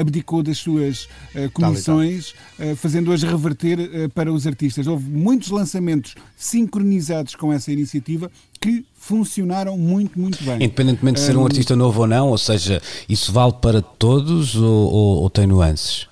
[0.00, 1.08] abdicou das suas
[1.52, 2.34] comissões,
[2.76, 4.86] fazendo-as reverter para os artistas.
[4.86, 10.56] Houve muitos lançamentos sincronizados com essa iniciativa que funcionaram muito, muito bem.
[10.56, 14.54] Independentemente de ser um, um artista novo ou não, ou seja, isso vale para todos
[14.54, 16.06] ou, ou, ou tem nuances?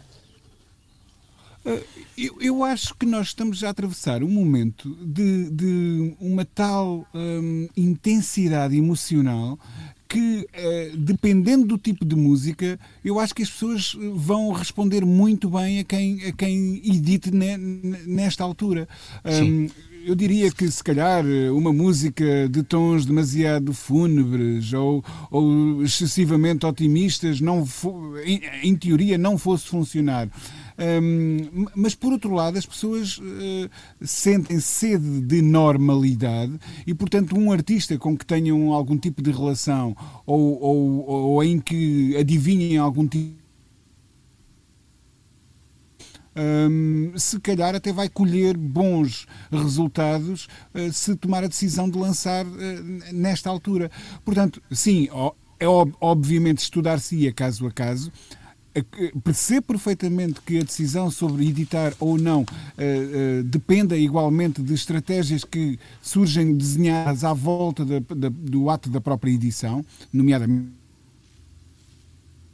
[2.21, 7.69] Eu, eu, acho que nós estamos a atravessar um momento de, de uma tal um,
[7.77, 9.57] intensidade emocional
[10.09, 15.49] que, uh, dependendo do tipo de música, eu acho que as pessoas vão responder muito
[15.49, 18.89] bem a quem, a quem edite ne, nesta altura.
[19.25, 19.69] Um,
[20.05, 27.41] eu diria que se calhar uma música de tons demasiado fúnebres ou, ou excessivamente otimistas
[27.41, 27.65] não
[28.25, 30.29] em, em teoria não fosse funcionar.
[30.79, 33.69] Um, mas por outro lado, as pessoas uh,
[34.01, 39.97] sentem sede de normalidade e, portanto, um artista com que tenham algum tipo de relação
[40.25, 43.49] ou, ou, ou em que adivinhem algum tipo
[46.38, 52.47] um, se calhar até vai colher bons resultados uh, se tomar a decisão de lançar
[52.47, 52.53] uh,
[53.12, 53.91] nesta altura.
[54.25, 55.09] Portanto, sim,
[55.59, 58.12] é obviamente estudar-se-ia caso a caso,
[59.25, 65.45] percebo perfeitamente que a decisão sobre editar ou não uh, uh, dependa igualmente de estratégias
[65.45, 70.79] que surgem desenhadas à volta da, da, do ato da própria edição, nomeadamente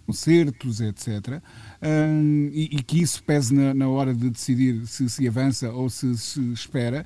[0.07, 1.40] concertos, etc.
[1.83, 5.90] Um, e, e, que isso pese na, na, hora de decidir se se avança ou
[5.90, 7.05] se se espera.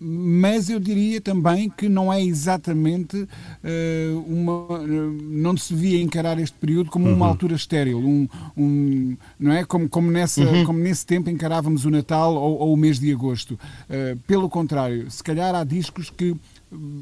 [0.00, 4.86] Mas eu diria também que não é exatamente uh, uma.
[4.86, 7.14] não se devia encarar este período como uhum.
[7.14, 9.64] uma altura estéril, um, um, não é?
[9.64, 10.64] Como, como, nessa, uhum.
[10.64, 13.58] como nesse tempo encarávamos o Natal ou, ou o mês de agosto.
[13.88, 16.34] Uh, pelo contrário, se calhar há discos que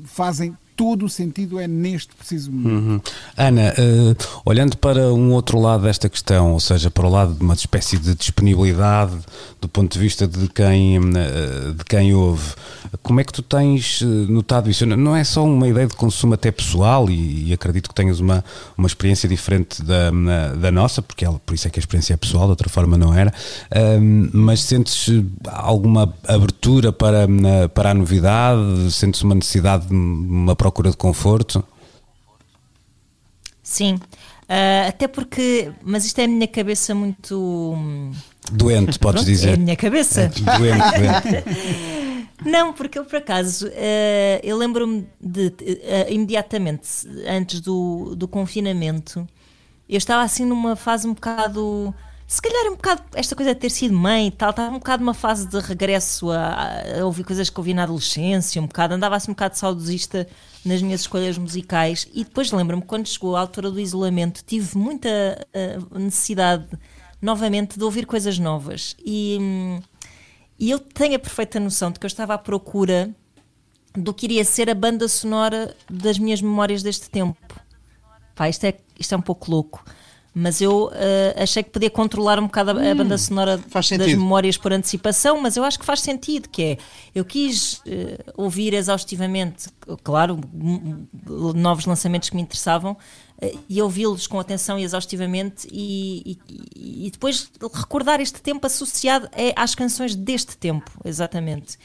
[0.05, 2.73] fazem todo o sentido é neste preciso momento.
[2.73, 3.01] Uhum.
[3.37, 7.43] Ana, uh, olhando para um outro lado desta questão, ou seja, para o lado de
[7.43, 9.17] uma espécie de disponibilidade
[9.61, 12.55] do ponto de vista de quem, uh, de quem ouve,
[13.03, 14.85] como é que tu tens eh, notado isso?
[14.85, 18.45] Não é só uma ideia de consumo até pessoal e, e acredito que tenhas uma,
[18.77, 20.11] uma experiência diferente da,
[20.61, 22.99] da nossa, porque ela, por isso é que a experiência é pessoal, de outra forma
[22.99, 25.09] não era, uh, mas sentes
[25.47, 27.27] alguma abertura para,
[27.73, 28.91] para a novidade?
[28.91, 31.65] Sentes uma necessidade de uma procura de conforto?
[33.61, 37.75] Sim, uh, até porque, mas isto é a minha cabeça muito
[38.53, 39.51] doente, podes Pronto, dizer.
[39.51, 40.21] É a minha cabeça.
[40.23, 42.29] É, doente, doente.
[42.47, 49.27] Não, porque eu por acaso, uh, eu lembro-me de uh, imediatamente antes do, do confinamento,
[49.89, 51.93] eu estava assim numa fase um bocado
[52.33, 55.05] se calhar um bocado esta coisa de ter sido mãe e tal, estava um bocado
[55.05, 59.17] numa fase de regresso a, a, ouvir coisas que ouvi na adolescência, um bocado, andava
[59.17, 60.27] assim um bocado saudosista
[60.65, 65.09] nas minhas escolhas musicais e depois lembro-me quando chegou a altura do isolamento, tive muita
[65.11, 66.67] uh, necessidade
[67.21, 69.39] novamente de ouvir coisas novas e,
[70.59, 73.15] e eu tenho a perfeita noção de que eu estava à procura
[73.95, 77.61] do que iria ser a banda sonora das minhas memórias deste tempo.
[78.35, 79.85] Pá, isto é, isto é um pouco louco
[80.35, 83.91] mas eu uh, achei que podia controlar um bocado a, a hum, banda sonora das
[84.15, 86.79] memórias por antecipação, mas eu acho que faz sentido, que é,
[87.15, 87.83] eu quis uh,
[88.37, 89.69] ouvir exaustivamente,
[90.03, 90.41] claro,
[91.55, 97.11] novos lançamentos que me interessavam, uh, e ouvi-los com atenção e exaustivamente, e, e, e,
[97.11, 101.77] depois recordar este tempo associado é às canções deste tempo, exatamente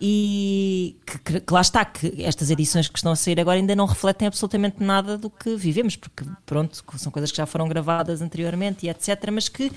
[0.00, 3.86] e que, que, lá está, que estas edições que estão a sair agora ainda não
[3.86, 8.86] refletem absolutamente nada do que vivemos, porque pronto, são coisas que já foram gravadas anteriormente
[8.86, 9.72] e etc, mas que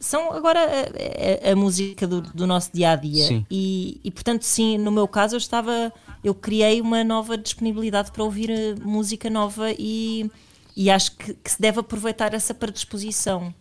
[0.00, 3.44] são agora a, a, a música do, do, nosso dia a dia.
[3.50, 5.92] E, e portanto, sim, no meu caso eu estava,
[6.24, 10.30] eu criei uma nova disponibilidade para ouvir eh, música nova e,
[10.76, 13.52] e acho que, que se deve aproveitar essa predisposição.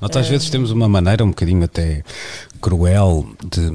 [0.00, 2.02] Nós às uh, vezes temos uma maneira um bocadinho até
[2.60, 3.70] cruel de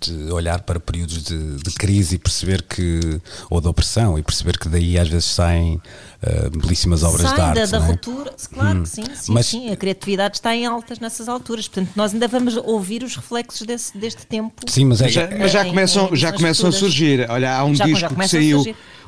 [0.00, 4.58] de olhar para períodos de, de, crise e perceber que, ou de opressão, e perceber
[4.58, 5.74] que daí às vezes saem
[6.22, 7.70] uh, belíssimas obras Sai de arte.
[7.70, 7.88] Da, da é?
[7.88, 8.82] ruptura, claro hum.
[8.82, 12.28] que sim, sim, Mas, sim, a criatividade está em altas nessas alturas, portanto nós ainda
[12.28, 14.52] vamos ouvir os reflexos desse, deste tempo.
[14.68, 17.26] Sim, mas, é, já, mas já, começam, em, em, já começam a surgir.
[17.28, 18.64] Olha, há um já, disco já que saiu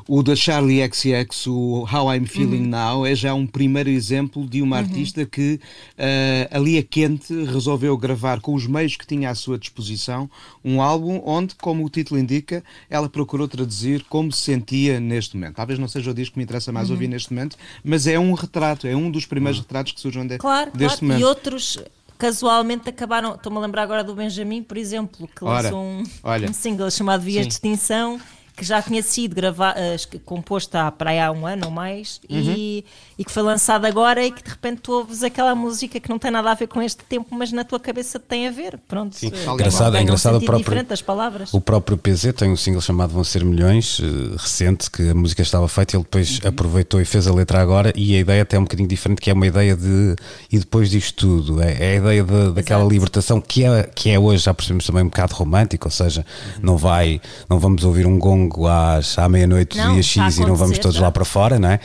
[0.09, 2.69] o da Charlie XX, o How I'm Feeling uhum.
[2.69, 4.83] Now, é já um primeiro exemplo de uma uhum.
[4.83, 5.55] artista que
[5.99, 10.29] uh, ali a quente resolveu gravar com os meios que tinha à sua disposição
[10.64, 15.57] um álbum onde, como o título indica, ela procurou traduzir como se sentia neste momento.
[15.57, 16.95] Talvez não seja o disco que me interessa mais uhum.
[16.95, 19.64] ouvir neste momento, mas é um retrato, é um dos primeiros uhum.
[19.64, 21.07] retratos que surgem de, claro, deste claro.
[21.07, 21.21] momento.
[21.21, 21.79] E outros
[22.19, 23.35] casualmente acabaram.
[23.35, 26.49] Estou-me a lembrar agora do Benjamin, por exemplo, que Ora, lançou um, olha.
[26.51, 27.49] um single chamado Vias Sim.
[27.49, 28.21] de Extinção.
[28.57, 32.21] Que já tinha sido grava- eh, composto há para aí há um ano ou mais
[32.31, 32.85] e,
[33.19, 36.21] e que foi lançado agora e que de repente tu ouves aquela música que não
[36.21, 38.79] tem nada a ver com este tempo, mas na tua cabeça tem a ver.
[38.87, 39.17] Pronto.
[39.17, 39.33] Sim.
[39.35, 41.53] Eh, Engraçado- é engraçado um o próprio- as palavras.
[41.53, 45.43] O próprio PZ tem um single chamado Vão Ser Milhões, eh, recente, que a música
[45.43, 48.61] estava feita, ele depois aproveitou e fez a letra agora, e a ideia até é
[48.61, 50.14] um bocadinho diferente, que é uma ideia de
[50.53, 52.93] e depois disto tudo, é, é a ideia de- daquela Exato.
[52.95, 56.25] libertação que é, que é hoje, já percebemos também um bocado romântico, ou seja,
[56.62, 60.40] não vai, não vamos ouvir um gongo às, à meia-noite do Não, dia X e
[60.44, 61.80] não vamos todos lá para fora, não é?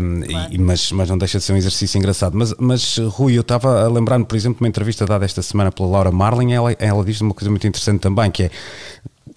[0.00, 0.48] Um, Claro.
[0.54, 2.36] e- mas, mas não deixa de ser um exercício engraçado.
[2.36, 5.70] Mas, mas Rui, eu estava a lembrar-me, por exemplo, de uma entrevista dada esta semana
[5.72, 8.50] pela Laura Marlin, ela, ela diz uma coisa muito interessante também, que é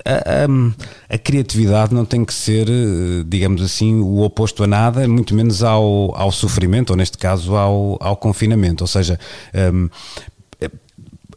[0.06, 0.13] a,
[0.45, 5.36] a- a criatividade não tem que ser, eh, digamos assim, o oposto a nada, muito
[5.36, 8.84] menos ao, ao sofrimento, ou neste caso ao, ao confinamento.
[8.84, 9.19] Ou seja,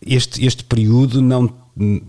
[0.04, 1.52] este, este período não.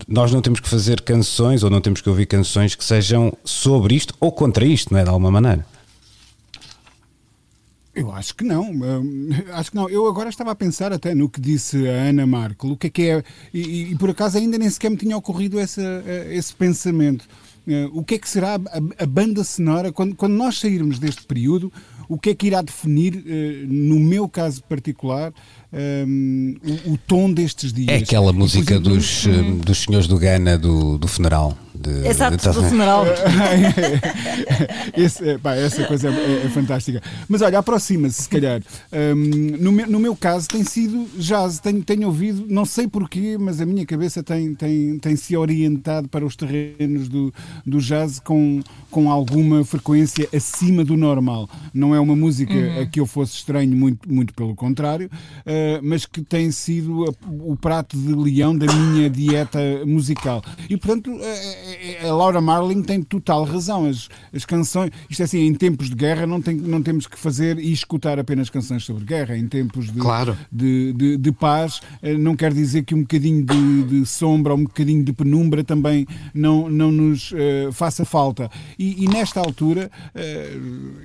[0.06, 3.94] Nós não temos que fazer canções ou não temos que ouvir canções que sejam sobre
[3.94, 5.04] isto ou contra isto, não é?
[5.04, 5.66] De alguma maneira.
[7.94, 8.70] Eu acho que não.
[8.70, 9.88] hum, acho que não.
[9.90, 12.90] Eu agora estava a pensar até no que disse a Ana Markel, o que é
[12.90, 13.24] que é.
[13.52, 17.26] E, e- por acaso ainda nem sequer me tinha ocorrido essa, eh, esse pensamento.
[17.66, 21.24] Eh, O que é que será a, a banda sonora quando, quando nós sairmos deste
[21.26, 21.72] período?
[22.08, 25.32] O que é que irá definir, eh, no meu caso particular,
[25.72, 27.88] hum, o, o tom destes dias?
[27.88, 31.56] É aquela música dos, eh, dos senhores do Gana do, do funeral.
[31.80, 33.04] De, Exato, de- do funeral.
[34.96, 37.02] Esse, é, pá, essa coisa é, é fantástica.
[37.28, 38.60] Mas olha, aproxima-se, se calhar.
[38.92, 41.58] Hum, no, meu, no meu caso, tem sido jazz.
[41.60, 46.08] Tenho, tenho ouvido, não sei porquê, mas a minha cabeça tem, tem, tem se orientado
[46.08, 47.32] para os terrenos do,
[47.64, 48.60] do jazz com,
[48.90, 51.48] com alguma frequência acima do normal.
[51.72, 55.10] Não é uma música a que eu fosse estranho, muito, muito pelo contrário,
[55.46, 57.14] eh, mas que tem sido a-
[57.44, 60.42] o prato de leão da minha dieta musical.
[60.68, 61.67] E, portanto, eh,
[62.06, 63.86] a Laura Marling tem total razão.
[63.86, 67.18] As, as canções, isto é assim, em tempos de guerra não, tem, não temos que
[67.18, 69.36] fazer e escutar apenas canções sobre guerra.
[69.36, 70.36] Em tempos de, Claro.
[70.50, 74.58] de, de, de paz, eh, não quer dizer que um bocadinho de, de sombra ou
[74.58, 78.50] um bocadinho de penumbra também não, não nos eh, faça falta.
[78.78, 80.56] E, e nesta altura, eh,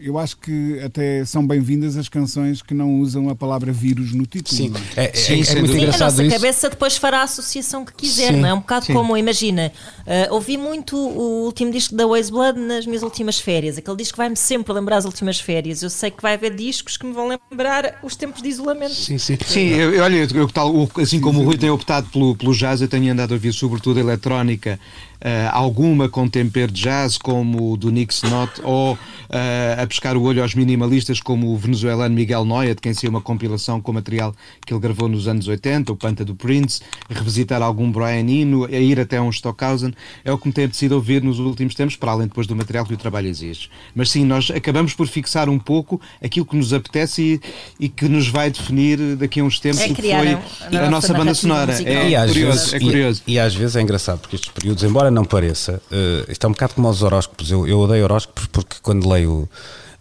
[0.02, 4.26] eu acho que até são bem-vindas as canções que não usam a palavra vírus no
[4.26, 4.56] título.
[4.58, 5.06] Sim, é?
[5.06, 5.71] é, é- Sim, é sem muito.
[5.73, 6.36] Sim, a engraçado nossa isso.
[6.36, 8.54] cabeça depois fará a associação que quiser, Sim, não é?
[8.54, 8.93] Um bocado sim.
[8.93, 9.71] como, imagina,
[10.06, 13.78] ah, ouvi muito o último disco da Waze Blood nas minhas últimas férias.
[13.78, 15.82] Aquele disco vai-me sempre lembrar as últimas férias.
[15.82, 18.94] Eu sei que vai haver discos que me vão lembrar os tempos de isolamento.
[18.94, 19.38] Sim, sim.
[19.46, 22.88] Sim, eu, eu- olha, eu, assim como o Rui tem optado pelo, pelo jazz, eu
[22.88, 24.80] tenho andado a ouvir sobretudo eletrónica,
[25.12, 25.12] eh,
[25.52, 28.98] alguma com tempero de jazz, como o do Nick Snot, ou
[29.30, 33.10] eh, a pescar o olho aos minimalistas, como o venezuelano Miguel Noia, de quem saiu
[33.10, 37.62] uma compilação com material que ele gravou nos anos 80, o Panta do Prince, revisitar
[37.62, 39.94] algum Brian Eno, a ir até um Stockhausen,
[40.26, 42.86] é o que me tem apetecido ouvir nos últimos tempos, para além depois do material
[42.86, 43.70] que o trabalho exige.
[43.96, 47.42] Mas sim, nós acabamos por fixar um pouco aquilo que nos apetece
[47.80, 50.90] e, e que nos vai definir daqui a uns tempos É o que foi a-
[50.90, 51.72] nossa nossa banda sonora.
[51.72, 51.94] musical.
[51.94, 53.22] É E curioso, vezes, é curioso.
[53.28, 56.47] E, e às vezes é engraçado, porque estes períodos, embora não pareça, eh, isto é
[56.47, 57.52] um bocado como aos horóscopos.
[57.52, 59.47] Eu, eu odeio horóscopos porque quando leio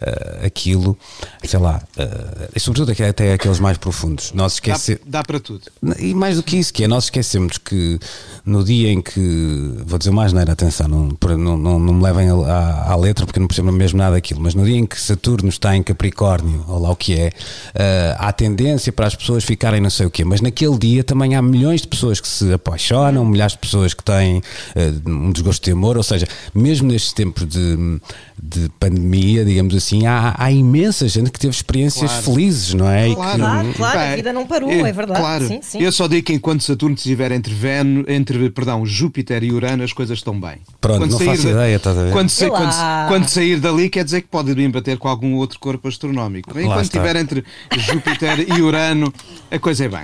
[0.05, 0.97] eh, aquilo,
[1.45, 5.01] sei lá, eh, e sobretudo até- aqueles mais profundos, nós Dá, esquecemos.
[5.07, 5.62] dá para tudo.
[5.99, 7.99] E mais do que isso, que é nós esquecemos que
[8.45, 12.29] no dia em que, vou dizer mais neira, atenção, não, não, não, não me levem
[12.29, 15.49] à, à- letra porque não percebo mesmo nada daquilo, mas no dia em que Saturno
[15.49, 17.33] está em Capricórnio, ou lá o que é,
[17.75, 21.35] eh, há tendência para as pessoas ficarem não sei o quê, mas naquele dia também
[21.35, 24.43] há milhões de pessoas que se apaixonam, milhares de pessoas que têm
[24.75, 27.99] eh, um desgosto de amor, ou seja, mesmo nestes tempos de,
[28.43, 32.24] de pandemia, digamos assim, há, há imensa gente que teve experiências Claro.
[32.24, 33.07] felizes, não é?
[33.09, 35.20] E que- Claro, claro, a vida não parou, é verdade.
[35.20, 35.46] Claro.
[35.46, 35.78] Sim, sim.
[35.83, 39.92] Eu só digo que enquanto Saturno estiver entre Vênus, entre, perdão, Júpiter e Urano, as
[39.92, 40.57] coisas estão bem.
[40.81, 42.12] Pronto, não faço ideia, estás a ver?
[42.12, 45.59] Quando, sa- quando- quando sair dali, quer dizer que pode vir bater com algum outro
[45.59, 46.59] corpo astronómico.
[46.59, 47.44] Enquanto estiver entre
[47.76, 49.12] Júpiter e Urano,
[49.50, 50.02] a coisa é bem.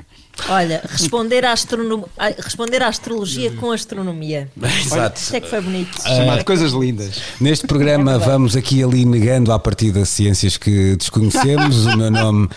[0.49, 2.05] Olha, responder à, astronom...
[2.17, 4.49] a- responder à astrologia com astronomia.
[4.85, 5.21] Exato.
[5.21, 6.03] Isto é que foi bonito.
[6.03, 7.21] Chamado coisas lindas.
[7.41, 11.87] Neste programa vamos aqui e ali negando à partida ciências que desconhecemos.
[11.87, 12.49] O meu nome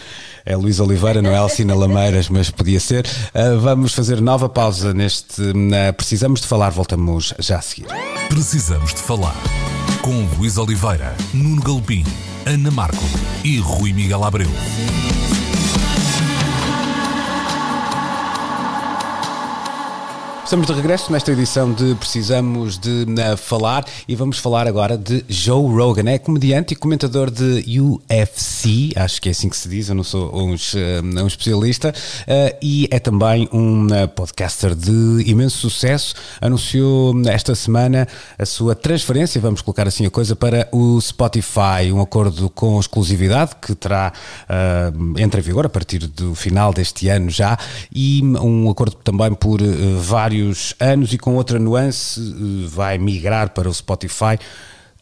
[0.46, 3.06] é Luís Oliveira, não é Alcina Lameiras, mas podia ser.
[3.34, 6.70] Ah, vamos fazer nova pausa neste na Precisamos de Falar.
[6.72, 7.88] Voltamos já a seguir.
[8.30, 9.36] Precisamos de falar
[10.02, 12.04] com Luís Oliveira, Nuno Galpim,
[12.46, 13.04] Ana Marco
[13.44, 14.50] e Rui Miguel Abreu.
[20.52, 25.24] Estamos de regresso nesta edição de Precisamos de uh, Falar e vamos falar agora de
[25.30, 26.10] Joe Rogan.
[26.12, 30.04] É comediante e comentador de UFC, acho que é assim que se diz, eu não
[30.04, 36.16] sou um, um especialista, uh, e é também um uh, podcaster de imenso sucesso.
[36.42, 38.06] Anunciou esta semana
[38.38, 43.52] a sua transferência, vamos colocar assim a coisa, para o Spotify, um acordo com exclusividade
[43.62, 44.12] que terá,
[45.18, 47.58] entra em vigor a partir do final deste ano já,
[47.96, 49.62] e um acordo também por
[50.02, 54.40] vários vários anos e com outra nuance eh, vai migrar para o Spotify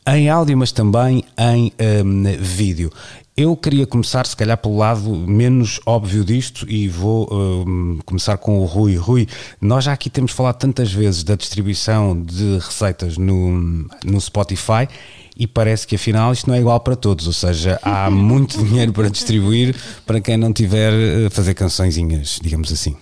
[0.07, 1.71] em áudio, mas também em
[2.03, 2.91] um, vídeo.
[3.37, 8.59] Eu queria começar, se calhar, pelo lado menos óbvio disto e vou um, começar com
[8.59, 8.95] o Rui.
[8.97, 9.27] Rui,
[9.61, 14.89] nós já aqui temos falado tantas vezes da distribuição de receitas no, no Spotify
[15.37, 18.91] e parece que afinal isto não é igual para todos, ou seja, há muito dinheiro
[18.91, 19.73] para distribuir
[20.05, 22.97] para quem não tiver a eh, fazer cançõezinhas, digamos assim.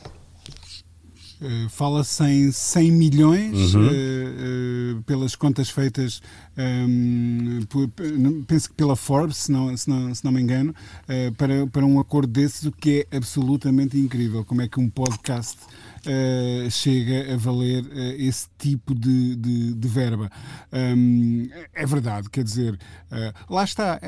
[1.40, 3.88] Uh, Fala-se em 100 milhões, uhum.
[3.88, 6.22] uh, uh, pelas contas feitas,
[6.58, 7.88] um, ehm, por,
[8.48, 10.74] penso que pela Forbes, se não, se não, se não me engano,
[11.38, 14.44] para, para um acordo desses, o que é absolutamente incrível.
[14.44, 15.58] Como é que um podcast
[16.08, 20.30] uh, chega a valer uh, esse tipo de, de, de verba.
[20.72, 22.74] Um, é verdade, quer dizer,
[23.12, 24.00] uh, lá está.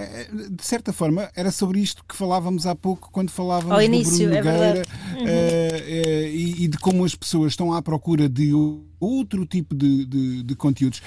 [0.51, 4.17] de certa forma, era sobre isto que falávamos há pouco, quando falávamos Ao início, do
[4.17, 4.85] Bruno é Nogueira
[5.17, 5.27] uhum.
[5.27, 8.51] e, e, de como as pessoas estão à procura de
[8.99, 11.01] outro tipo de, de, de conteúdos.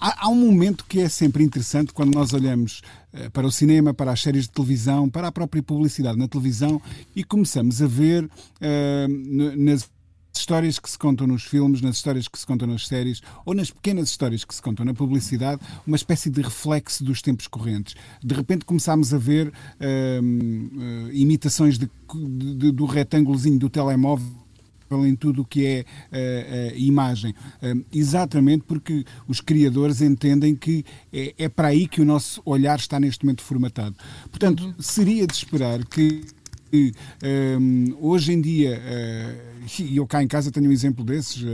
[0.00, 2.82] Há, há, um momento que é sempre interessante quando nós olhamos
[3.32, 6.82] para o cinema, para as séries de televisão, para a própria publicidade na televisão
[7.14, 9.88] e começamos a ver uh, nas
[10.38, 13.70] histórias que se contam nos filmes, nas histórias que se contam nas séries ou nas
[13.70, 17.94] pequenas histórias que se contam na publicidade, uma espécie de reflexo dos tempos correntes.
[18.22, 19.52] De repente começámos a ver uh,
[20.22, 24.44] uh, imitações de, de, do retângulozinho do telemóvel
[25.04, 25.80] em tudo o que é
[26.12, 27.32] uh, uh, imagem.
[27.62, 32.78] Uh, exatamente porque os criadores entendem que é, é, para aí que o nosso olhar
[32.78, 33.96] está neste momento formatado.
[34.30, 34.74] Portanto, uhum.
[34.78, 36.22] seria de esperar que
[38.00, 38.82] hoje em dia
[39.80, 41.44] e eu cá em casa tenho um exemplo desses.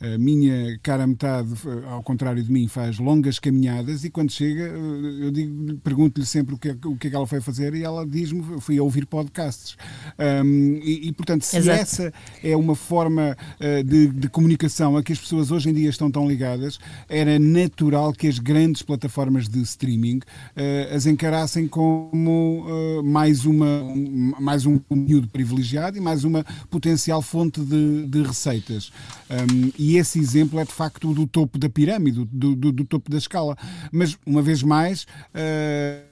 [0.00, 1.48] A, minha cara metade,
[1.88, 6.58] ao contrário de mim, faz longas caminhadas e quando chega, eu digo, pergunto-lhe sempre o
[6.58, 9.06] que, é, o que é que ela foi fazer e ela diz-me: fui a ouvir
[9.06, 9.76] podcasts.
[10.18, 11.80] Um, e, e, portanto, se Exato.
[11.80, 12.12] essa
[12.42, 16.10] é uma forma uh, de, de, comunicação a que as pessoas hoje em dia estão
[16.10, 16.78] tão ligadas,
[17.08, 23.82] era natural que as grandes plataformas de streaming uh, as encarassem como uh, mais, uma,
[23.82, 28.90] um, mais um conteúdo privilegiado e mais uma potencial fonte de, de receitas.
[29.28, 33.10] Um, e esse exemplo é de facto do topo da pirâmide, do, do, do topo
[33.10, 33.56] da escala.
[33.92, 35.02] Mas, uma vez mais.
[35.34, 36.05] Uh,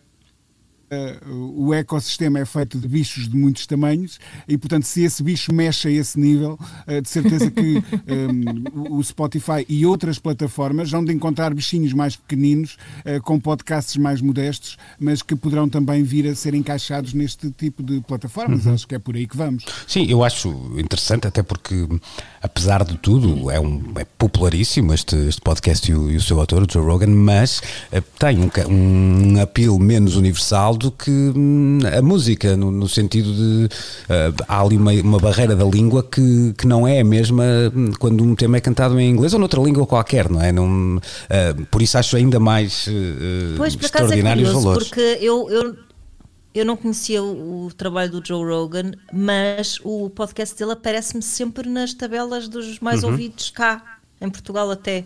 [1.31, 5.89] o ecossistema é feito de bichos de muitos tamanhos e, portanto, se esse bicho mexe
[5.89, 7.83] a esse nível, uh, de certeza que
[8.87, 12.77] um, o Spotify e outras plataformas vão de encontrar bichinhos mais pequeninos,
[13.23, 18.01] com podcasts mais modestos, mas que poderão também vir a ser encaixados neste tipo de
[18.01, 18.67] plataformas.
[18.67, 18.75] Uhum.
[18.75, 19.65] Acho que é por aí que vamos.
[19.87, 21.87] Sim, eu acho interessante, até porque,
[22.43, 26.41] apesar de tudo, é, um, é popularíssimo este, este podcast e o, e o, seu
[26.41, 27.63] autor, o Joe Rogan, mas
[28.19, 33.65] tem um, um apelo menos universal do que hum, a música, no, no sentido de
[33.67, 37.93] uh, há ali uma, uma, barreira da língua que, que não é a mesma hum,
[37.99, 40.53] quando um tema é cantado em inglês ou noutra língua qualquer, não é?
[40.53, 44.89] Não, uh, por isso acho ainda mais uh, pois, extraordinários é curioso, valores.
[44.89, 45.77] Porque eu, eu,
[46.55, 51.69] eu não conhecia o, o, trabalho do Joe Rogan, mas o podcast dele aparece-me sempre
[51.69, 53.11] nas tabelas dos mais uhum.
[53.11, 55.05] ouvidos cá, em Portugal até.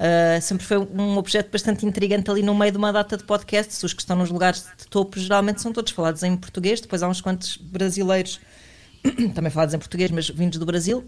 [0.00, 3.82] Uh, sempre foi um objeto bastante intrigante ali no meio de uma data de podcasts.
[3.82, 7.08] Os que estão nos lugares de topo geralmente são todos falados em português, depois há
[7.08, 8.40] uns quantos brasileiros
[9.34, 11.04] também falados em português, mas vindos do Brasil.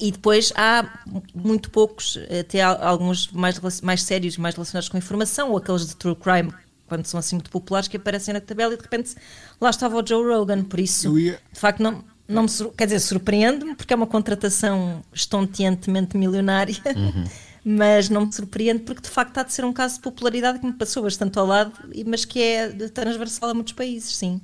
[0.00, 0.98] E depois há
[1.34, 6.16] muito poucos, até alguns mais, mais sérios, mais relacionados com informação, ou aqueles de true
[6.16, 6.52] crime,
[6.86, 9.14] quando são assim muito populares, que aparecem na tabela e de repente
[9.60, 10.64] lá estava o Joe Rogan.
[10.64, 11.38] Por isso, ia...
[11.52, 16.76] de facto, não, não me, quer dizer, surpreende-me, porque é uma contratação estonteantemente milionária.
[16.96, 17.24] Uhum.
[17.68, 20.66] mas não me surpreende porque de facto há de ser um caso de popularidade que
[20.66, 21.72] me passou bastante ao lado,
[22.06, 24.40] mas que é transversal a muitos países, sim.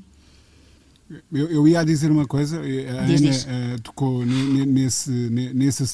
[1.31, 3.45] Eu, eu ia dizer uma coisa, a diz, Ana diz.
[3.45, 5.85] Uh, tocou nesse, nesse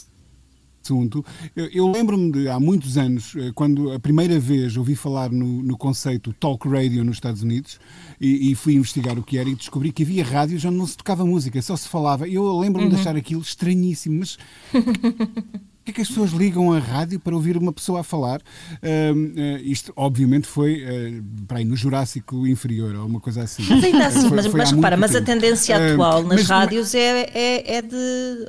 [0.83, 1.23] assunto.
[1.55, 5.63] Eu, eu lembro-me de há muitos anos, eh, quando a primeira vez ouvi falar no,
[5.63, 7.79] no conceito talk radio nos Estados Unidos
[8.19, 10.97] e, e, fui investigar o que era e descobri que havia rádios onde não se
[10.97, 12.27] tocava música, só se falava.
[12.27, 12.95] Eu lembro-me uhum.
[12.95, 14.39] de achar aquilo estranhíssimo, mas
[15.89, 18.41] que é que as pessoas ligam a rádio para ouvir uma pessoa a falar?
[18.41, 23.65] Uh, uh, isto, obviamente, foi uh, para aí, no Jurássico inferior ou uma coisa assim.
[23.69, 26.95] Mas ainda assim, foi, mas, foi mas repara, mas a tendência atual nas mas, rádios
[26.95, 27.97] é, é, é, de.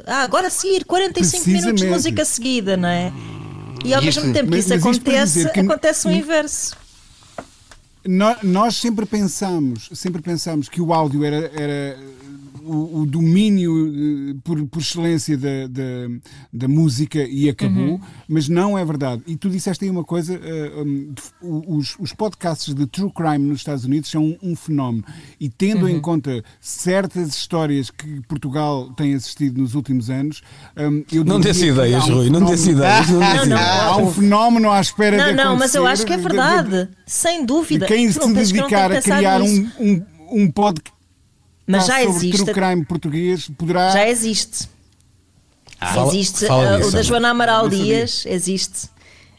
[0.05, 3.11] Ah, agora sim, 45 minutos de música seguida, não é?
[3.85, 5.59] E ao mesmo tempo que isso acontece, que...
[5.61, 6.77] acontece o inverso.
[8.43, 11.97] Nós sempre pensamos, sempre pensamos que o áudio era, era
[12.69, 15.83] o, o domínio eh, por, por excelência da, da,
[16.53, 17.99] da, música e acabou, uhum.
[18.27, 19.23] mas não é verdade.
[19.25, 23.59] E tu disseste aí uma coisa: uh, um, os, os podcasts de true crime nos
[23.59, 25.03] Estados Unidos são um, um fenómeno.
[25.39, 25.89] E tendo uhum.
[25.89, 30.41] em conta certas histórias que Portugal tem assistido nos últimos anos,
[30.77, 33.09] um, eu não desse ideias, um Rui, não desse ideias.
[33.09, 36.13] Não, não, não, há um fenómeno à espera não, de Não, mas eu acho que
[36.13, 37.87] é verdade, de, de, sem dúvida.
[37.87, 40.98] Quem se dedicar a criar um, um, um podcast
[41.69, 42.43] mas já existe.
[42.43, 43.91] True crime português poderá.
[43.91, 44.67] Já existe.
[45.79, 46.45] Ah, existe.
[46.45, 48.85] Fala, uh, o da Joana Amaral Dias existe.
[48.85, 48.89] Uh,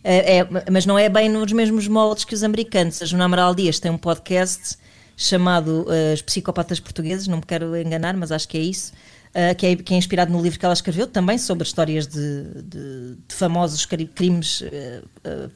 [0.05, 3.03] é, mas não é bem nos mesmos moldes que os americanos.
[3.03, 4.79] A Joana Amaral Dias tem um podcast
[5.17, 8.93] chamado uh, Os Psicopatas Portugueses, não me quero enganar, mas acho que é isso.
[9.31, 12.45] Uh, que, é, que, é, inspirado no livro que ela escreveu, também sobre histórias de,
[12.63, 14.67] de, de famosos crimes uh,
[15.25, 15.49] é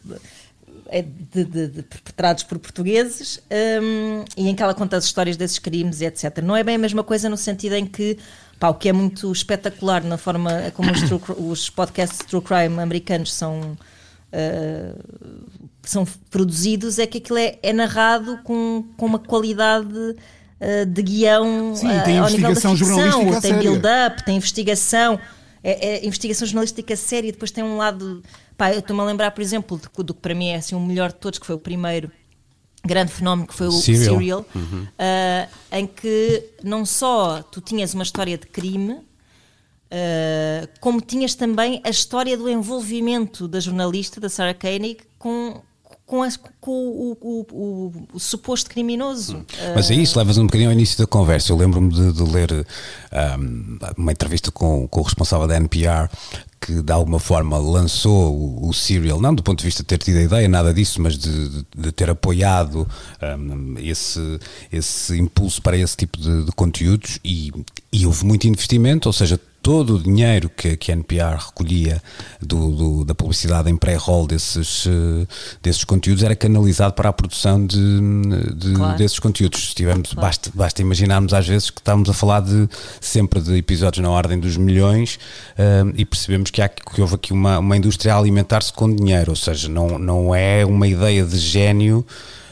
[1.33, 3.41] de, de, de, perpetrados por portugueses
[3.83, 6.39] um, e em que ela conta as histórias desses crimes e etc.
[6.43, 8.19] Não é bem a mesma coisa no sentido em que
[8.59, 12.43] pá, o que é muito espetacular na forma como os, true, os podcasts de true
[12.43, 13.77] crime americanos são,
[14.33, 15.05] uh,
[15.83, 21.75] são produzidos é que aquilo é, é narrado com, com uma qualidade uh, de guião
[21.75, 25.19] Sim, tem uh, ao nível da ficção, tem build-up, tem investigação.
[25.67, 28.23] É, é, investigação jornalística séria, depois tem um lado
[28.57, 30.81] Pá, eu estou-me a lembrar, por exemplo, do, do que para mim é assim, o
[30.81, 32.11] melhor de todos, que foi o primeiro
[32.85, 34.83] grande fenómeno que foi o Serial, Serial uhum.
[34.83, 41.81] uh, em que não só tu tinhas uma história de crime, uh, como tinhas também
[41.83, 45.63] a história do envolvimento da jornalista, da Sarah Koenig, com,
[46.07, 46.29] com, a,
[46.61, 49.39] com o, o, o, o, suposto criminoso.
[49.39, 49.45] Hum.
[49.75, 51.53] Mas é isso, levas um bocadinho ao início da conversa.
[51.53, 52.67] Eu lembro-me de, de, ler
[53.39, 56.09] um, uma entrevista com, com o responsável da NPR
[56.65, 59.99] que de alguma forma lançou o, o, Serial, não do ponto de vista de ter
[59.99, 62.89] tido a ideia, nada disso, mas de, de, de ter apoiado
[63.39, 64.41] um, esse,
[64.73, 67.53] esse impulso para esse tipo de, de conteúdos e,
[67.93, 72.03] e houve muito investimento, ou seja, todo o dinheiro que, que a NPR recolhia
[72.39, 75.27] do, do, da publicidade em pré-roll desses, uh,
[75.63, 77.79] desses conteúdos era canalizado para a produção de,
[78.55, 78.99] de claro.
[78.99, 79.73] desses conteúdos.
[79.73, 80.21] Tivemos, claro.
[80.21, 82.69] basta, basta imaginarmos às vezes que estamos a falar de
[83.01, 85.19] sempre de episódios na ordem dos milhões
[85.59, 89.31] uh, e percebemos que, há, que houve aqui uma, uma indústria a alimentar-se com dinheiro,
[89.31, 92.05] ou seja, não, não é uma ideia de gênio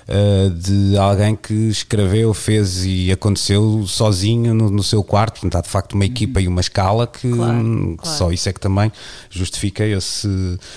[0.09, 5.40] uh, de alguém que escreveu, fez e aconteceu sozinho no, no seu quarto.
[5.40, 8.18] Portanto, há de facto uma equipa e uma escala que, claro, claro.
[8.18, 8.90] só isso é que também
[9.30, 10.28] justifica esse,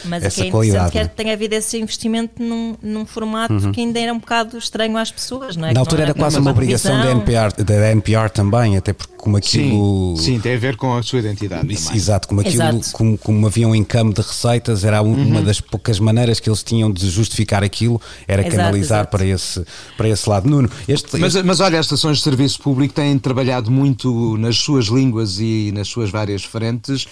[0.06, 0.92] Mas essa é qualidade.
[0.94, 3.72] Mas é que tenha havido esse investimento num, num formato uhum.
[3.72, 5.74] que ainda era um bocado estranho às pessoas, não é?
[5.74, 9.38] Na altura era, era quase uma obrigação da NPR, da NPR também, até porque como
[9.38, 10.16] aquilo.
[10.18, 11.74] Sim, sim, tem a ver com a sua identidade.
[11.74, 12.92] Isso, exato, como aquilo, exato.
[12.92, 15.44] Como, como havia um encame de receitas, era uma uhum.
[15.44, 19.12] das poucas maneiras que eles tinham de justificar aquilo, era exato, canalizar exato.
[19.16, 19.66] Para, esse,
[19.98, 20.50] para esse lado.
[20.50, 24.86] Nuno, este, mas, mas olha, as estações de serviço público têm trabalhado muito nas suas
[24.86, 27.10] línguas e nas suas várias frentes uh,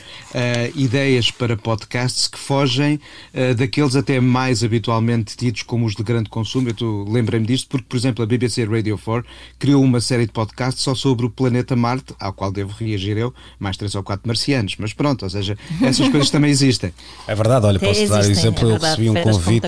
[0.75, 2.99] ideias para podcasts que fogem
[3.33, 6.69] uh, daqueles até mais habitualmente tidos como os de grande consumo.
[6.69, 9.25] Eu lembrei-me disto porque, por exemplo, a BBC Radio 4
[9.57, 13.33] criou uma série de podcasts só sobre o planeta Marte ao qual devo reagir eu,
[13.59, 14.75] mais três ou quatro marcianos.
[14.77, 16.93] Mas pronto, ou seja, essas coisas também existem.
[17.27, 19.67] É verdade, olha, posso dar exemplo, é eu recebi um convite,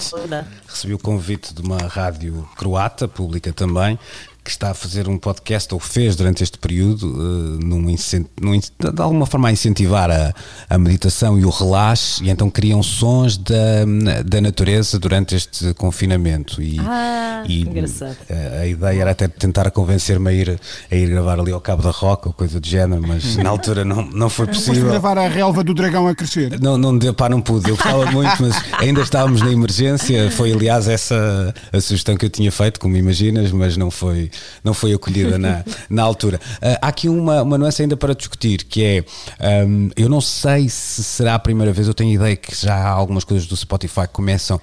[0.67, 2.24] recebi o convite de uma rádio
[2.55, 3.97] croata, pública também,
[4.45, 9.01] que está a fazer um podcast, ou fez durante este período, uh, num, num, de
[9.01, 10.31] alguma forma a incentivar a,
[10.69, 13.83] a, meditação e o relaxe, e então criam sons da,
[14.23, 16.61] da natureza durante este confinamento.
[16.61, 18.17] E, ah, e engraçado.
[18.29, 20.59] A, eh, a, ideia era até tentar convencer-me a ir,
[20.91, 23.83] a ir gravar ali ao Cabo da Roca, ou coisa do género, mas na altura
[23.83, 24.83] não, não foi possível.
[24.83, 26.59] Não gravar a relva do dragão a crescer?
[26.61, 27.67] Não, não deu, pá, não pude.
[27.67, 30.29] Eu gostava muito, mas ainda estávamos na emergência.
[30.29, 34.29] Foi, aliás, essa a sugestão que eu tinha feito, como imaginas, mas não foi
[34.63, 36.39] não foi acolhida na, na altura.
[36.57, 40.69] Uh, há aqui uma, uma nuance ainda para discutir, que é, um, eu não sei
[40.69, 44.01] se será a primeira vez, eu tenho ideia que já há algumas coisas do Spotify
[44.01, 44.59] que começam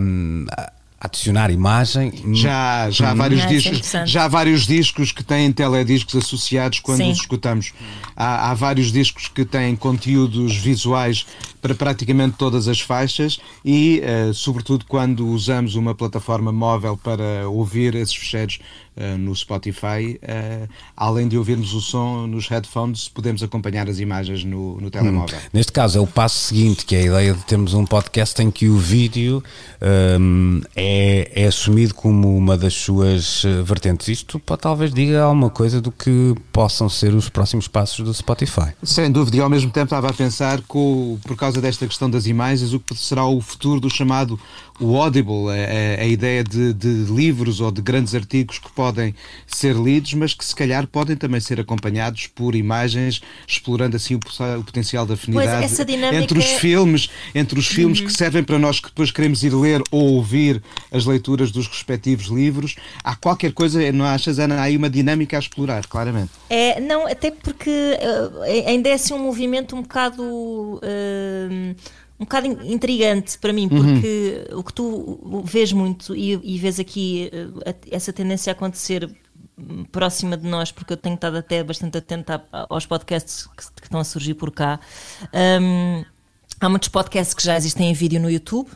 [0.00, 2.12] um, a adicionar imagem.
[2.32, 3.16] Já, já há Hum.
[3.16, 4.10] vários é discos, interessante.
[4.10, 7.10] já há vários discos que têm telediscos associados quando Sim.
[7.10, 7.74] os escutamos.
[8.16, 11.26] Há, há vários discos que têm conteúdos visuais
[11.60, 17.94] para praticamente todas as faixas e, eh, sobretudo, quando usamos uma plataforma móvel para ouvir
[17.94, 18.58] esses fecheiros
[18.96, 24.44] eh, no Spotify, eh, além de ouvirmos o som nos headphones, podemos acompanhar as imagens
[24.44, 25.38] no, no telemóvel.
[25.52, 28.50] Neste caso é o passo seguinte, que é a ideia de termos um podcast em
[28.50, 29.42] que o vídeo
[30.20, 34.08] hum, é, é assumido como uma das suas eh, vertentes.
[34.08, 38.70] Isto pode, talvez diga alguma coisa do que possam ser os próximos passos do Spotify.
[38.82, 42.26] Sem dúvida, e ao mesmo tempo estava a pensar, com, por causa desta questão das
[42.26, 44.38] imagens, o que será o futuro do chamado
[44.80, 48.83] o Audible, a, a- a ideia de, de livros ou de grandes artigos que podem
[49.46, 54.18] ser lidos, mas que se calhar podem também ser acompanhados por imagens, explorando assim o,
[54.18, 55.66] o potencial da afinidade
[56.14, 59.54] entre os é- filmes, entre os filmes que servem para nós que depois queremos ir
[59.54, 62.76] ler ou ouvir as leituras dos respectivos livros.
[63.02, 64.56] Há qualquer coisa, não achas, Ana?
[64.56, 66.30] Há aí uma dinâmica a explorar, claramente.
[66.50, 70.80] É, não, até porque eh, ainda é assim um movimento um bocado.
[70.82, 71.74] eh,
[72.18, 76.78] um bocado in- intrigante para mim, porque o que tu vês muito e, e vês
[76.78, 77.30] aqui
[77.64, 79.10] eh, essa tendência a acontecer
[79.92, 84.00] próxima de nós, porque eu tenho estado até bastante atenta aos podcasts que, que estão
[84.00, 84.80] a surgir por cá.
[85.60, 86.04] Hum,
[86.60, 88.68] há muitos podcasts que já existem em vídeo no YouTube.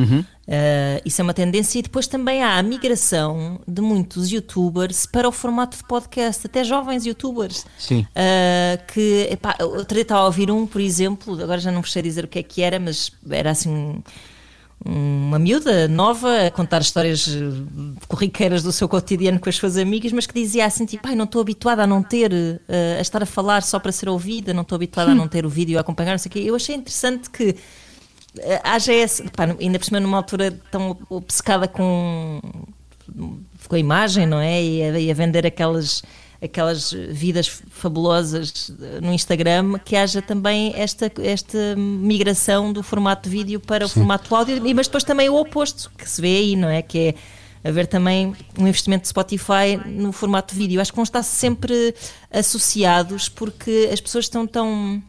[0.00, 5.28] Uh, isso é uma tendência, e depois também há a migração de muitos youtubers para
[5.28, 7.66] o formato de podcast, até jovens youtubers.
[7.78, 8.06] Sim.
[8.10, 11.80] Uh, que, epá, eu outro dia estava a ouvir um, por exemplo, agora já não
[11.82, 14.02] vos sei dizer o que é que era, mas era assim um-
[14.84, 20.12] uma miúda nova a contar histórias eh, corriqueiras do seu cotidiano com as suas amigas,
[20.12, 22.30] mas que dizia assim: tipo, ai, não estou habituada a não ter,
[22.98, 25.48] a estar a falar só para ser ouvida, não estou habituada a não ter o
[25.48, 26.38] vídeo a acompanhar, não sei o quê.
[26.40, 27.56] Eu achei interessante que
[28.38, 32.40] eh, haja esse, pá, ainda por cima numa altura tão obcecada com,
[33.68, 34.62] com a imagem, não é?
[34.62, 36.02] E a, e a vender aquelas,
[36.42, 43.36] aquelas vidas fabulosas eh, no Instagram, que haja também esta, esta migração do formato de
[43.36, 46.68] vídeo para o formato áudio, mas depois também o oposto, que se vê aí, não
[46.68, 46.82] é?
[46.82, 47.14] Que é
[47.68, 50.80] haver também um investimento de Spotify no formato de vídeo.
[50.80, 51.94] Acho que vão estar sempre
[52.30, 55.02] associados porque as pessoas estão tão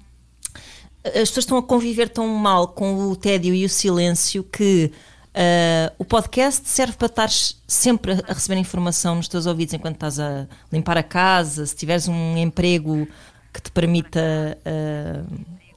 [1.08, 4.92] as pessoas estão a conviver tão mal com o tédio e o silêncio que
[5.34, 7.30] ah, o podcast serve para estar
[7.68, 12.08] sempre a- receber informação nos teus ouvidos enquanto estás a limpar a casa, se tiveres
[12.08, 13.08] um emprego
[13.54, 14.58] que te permita.
[14.66, 15.24] ah,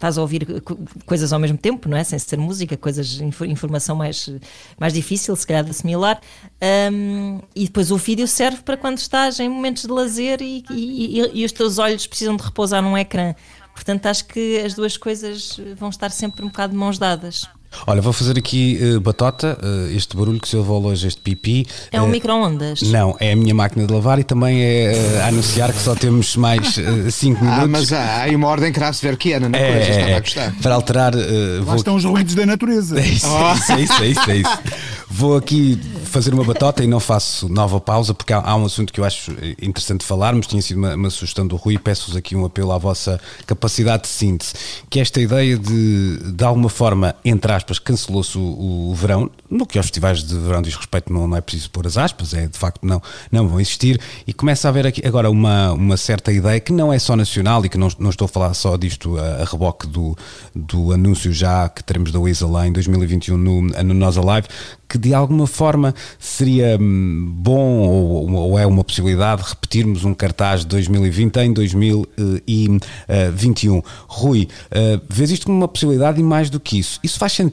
[0.01, 2.03] Estás a ouvir co- coisas ao mesmo tempo, não é?
[2.03, 4.31] Sem ser música, coisas, infor- informação mais,
[4.79, 6.19] mais difícil, se calhar de assimilar.
[6.59, 11.21] Ahm, e depois o vídeo serve para quando estás em momentos de lazer e, e-
[11.21, 13.35] e- e os teus olhos precisam de repousar num ecrã.
[13.75, 17.49] Portanto, acho que as duas coisas vão estar sempre um bocado de mãos dadas.
[17.87, 21.67] Olha, vou fazer aqui eh, batota, eh, este barulho que se ouve longe, este pipi.
[21.93, 22.83] É um eh, micro-ondas.
[22.83, 26.35] Não, é a minha máquina de lavar e também é a anunciar que só temos
[26.37, 26.75] mais
[27.11, 27.63] 5 minutos.
[27.63, 30.17] Ah, mas há aí uma ordem Kraftwerkiana na É, coisa, é, estava é.
[30.17, 30.55] a gostar.
[30.61, 31.23] Para alterar, Lá
[31.65, 33.01] vou estão os ruídos da natureza.
[33.01, 34.59] É isso, é isso, é isso, é isso, é isso.
[35.13, 38.93] Vou aqui fazer uma batota e não faço nova pausa porque há, há um assunto
[38.93, 40.47] que eu acho interessante falarmos.
[40.47, 41.77] Tinha sido uma, uma sugestão do Rui.
[41.79, 44.55] Peço-vos aqui um apelo à vossa capacidade de síntese,
[44.89, 49.31] que é esta ideia de, de alguma forma, entre aspas, cancelou-se o, o verão.
[49.49, 52.35] No que aos festivais de verão diz respeito, não, não é preciso pôr as aspas,
[52.35, 53.01] é de facto não,
[53.31, 54.01] não vão existir.
[54.27, 57.65] E começa a haver aqui agora uma, uma certa ideia que não é só nacional
[57.65, 60.17] e que não, não estou a falar só disto a, a reboque do,
[60.55, 64.49] do anúncio já que teremos da Weasel lá em 2021 no, no Nós Alive,
[64.89, 70.63] que de alguma forma seria hum, bom ou, ou é uma possibilidade repetirmos um cartaz
[70.63, 73.83] de 2020 em 2021.
[74.09, 76.99] Rui, uh, vês isto como uma possibilidade e mais do que isso.
[77.05, 77.50] Isso faz sentido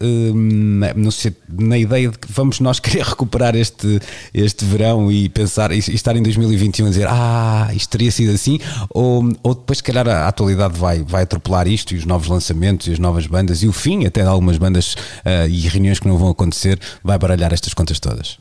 [0.00, 4.00] hum, não sei, na ideia de que vamos nós querer recuperar este,
[4.34, 8.58] este verão e pensar e, estar em 2021 a dizer ah, isto teria sido assim,
[8.90, 12.86] ou, ou depois se calhar a, atualidade vai, vai atropelar isto e os novos lançamentos
[12.86, 16.08] e as novas bandas e o fim até de algumas bandas uh, e reuniões que
[16.08, 18.38] não vão acontecer vai baralhar estas contas todas.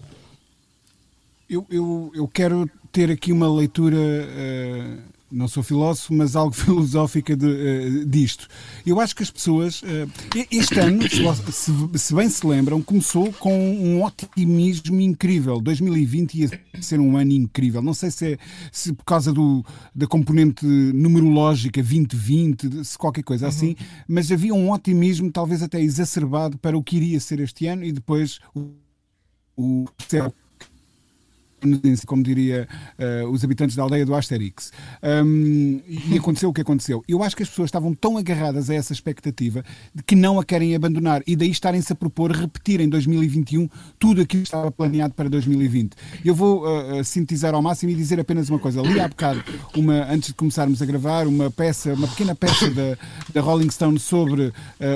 [1.49, 4.97] Eu, eu, eu quero ter aqui uma leitura, eh,
[5.31, 8.47] não sou filósofo, mas algo filosófica de, eh, disto.
[8.85, 9.81] Eu acho que as pessoas.
[9.83, 10.07] eh,
[10.51, 11.03] este ano,
[11.51, 15.59] se, se- bem se lembram, começou com um otimismo incrível.
[15.59, 17.81] 2020 ia ser um ano incrível.
[17.81, 18.37] Não sei se é
[18.71, 23.75] se por causa do, da componente numerológica 2020, se qualquer coisa assim,
[24.07, 27.91] mas havia um otimismo, talvez até exacerbado, para o que iria ser este ano e
[27.91, 28.71] depois o,
[29.55, 29.85] o
[32.05, 32.67] como diria
[32.99, 34.71] uh, os habitantes da aldeia do Asterix.
[35.03, 37.03] Um, e aconteceu o que aconteceu.
[37.07, 40.45] Eu acho que as pessoas estavam tão agarradas a essa expectativa de que não a
[40.45, 45.13] querem abandonar e daí estarem-se a propor repetir em 2021 tudo aquilo que estava planeado
[45.13, 45.93] para 2020.
[46.23, 48.81] Eu vou uh, sintetizar ao máximo e dizer apenas uma coisa.
[48.81, 49.43] Li há bocado,
[49.75, 52.97] uma, antes de começarmos a gravar, uma peça, uma pequena peça da,
[53.33, 54.53] da Rolling Stone sobre uh,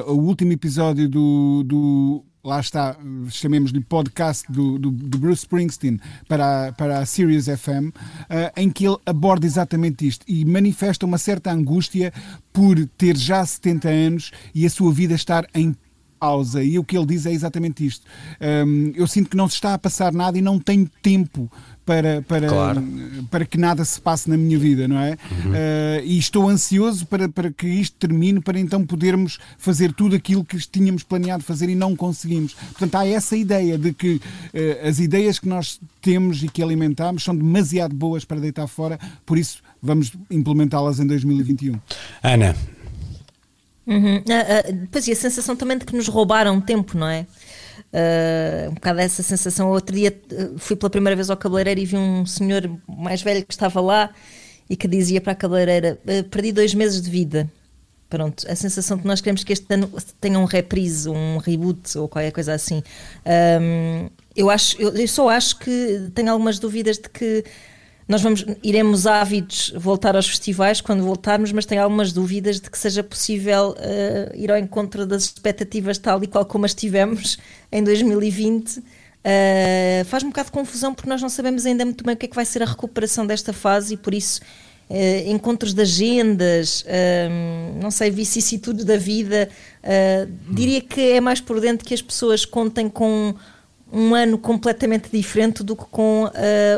[0.07, 2.97] o último episódio do, do lá está,
[3.29, 7.93] chamemos-lhe podcast do, do, do, Bruce Springsteen para a, para a Sirius FM, uh,
[8.29, 12.11] eh, em que ele aborda exatamente isto e manifesta uma certa angústia
[12.51, 15.75] por ter já 70 anos e a sua vida estar em
[16.21, 16.63] pausa.
[16.63, 18.05] E o que ele diz é exatamente isto.
[18.39, 21.51] Um, eu sinto que não se está a passar nada e não tenho tempo
[21.86, 22.84] para, para, claro.
[23.29, 25.11] para que nada se passe na minha vida, não é?
[25.11, 25.51] Uhum.
[25.51, 30.45] Uh, e estou ansioso para, para que isto termine, para então podermos fazer tudo aquilo
[30.45, 32.53] que tínhamos planeado fazer e não conseguimos.
[32.53, 37.23] Portanto, há essa ideia de que uh, as ideias que nós temos e que alimentamos
[37.23, 41.79] são demasiado boas para deitar fora, por isso vamos implementá-las em 2021.
[42.21, 42.55] Ana.
[43.88, 44.17] Uhum.
[44.17, 47.25] Uh, uh, pois e a sensação também de que nos roubaram tempo, não é?
[47.93, 49.69] Uh, um bocado essa sensação.
[49.69, 53.45] Outro dia uh, fui pela primeira vez ao cabeleireiro e vi um senhor mais velho
[53.45, 54.09] que estava lá
[54.69, 57.49] e que dizia para a cabeleireira: uh, Perdi dois meses de vida.
[58.09, 59.89] Pronto, a sensação que nós queremos que este ano
[60.19, 62.83] tenha um reprise, um reboot ou qualquer coisa assim.
[63.25, 67.45] Um, eu, acho, eu, eu só acho que tenho algumas dúvidas de que
[68.12, 72.78] nós vamos, iremos ávidos voltar aos festivais quando voltarmos, mas tenho algumas dúvidas de que
[72.78, 77.38] seja possível uh, ir ao encontro das expectativas tal e qual como as tivemos
[77.72, 78.80] em 2020.
[78.80, 78.84] Uh,
[79.24, 82.26] eh, faz um bocado de confusão porque nós não sabemos ainda muito bem o que
[82.26, 84.41] é que vai ser a recuperação desta fase e por isso
[84.89, 86.84] uh, encontros de agendas,
[87.80, 89.47] não sei, vicissitudes da vida,
[90.49, 93.36] diria que é mais prudente que as pessoas contem com
[93.91, 96.31] um ano completamente diferente do que com uh,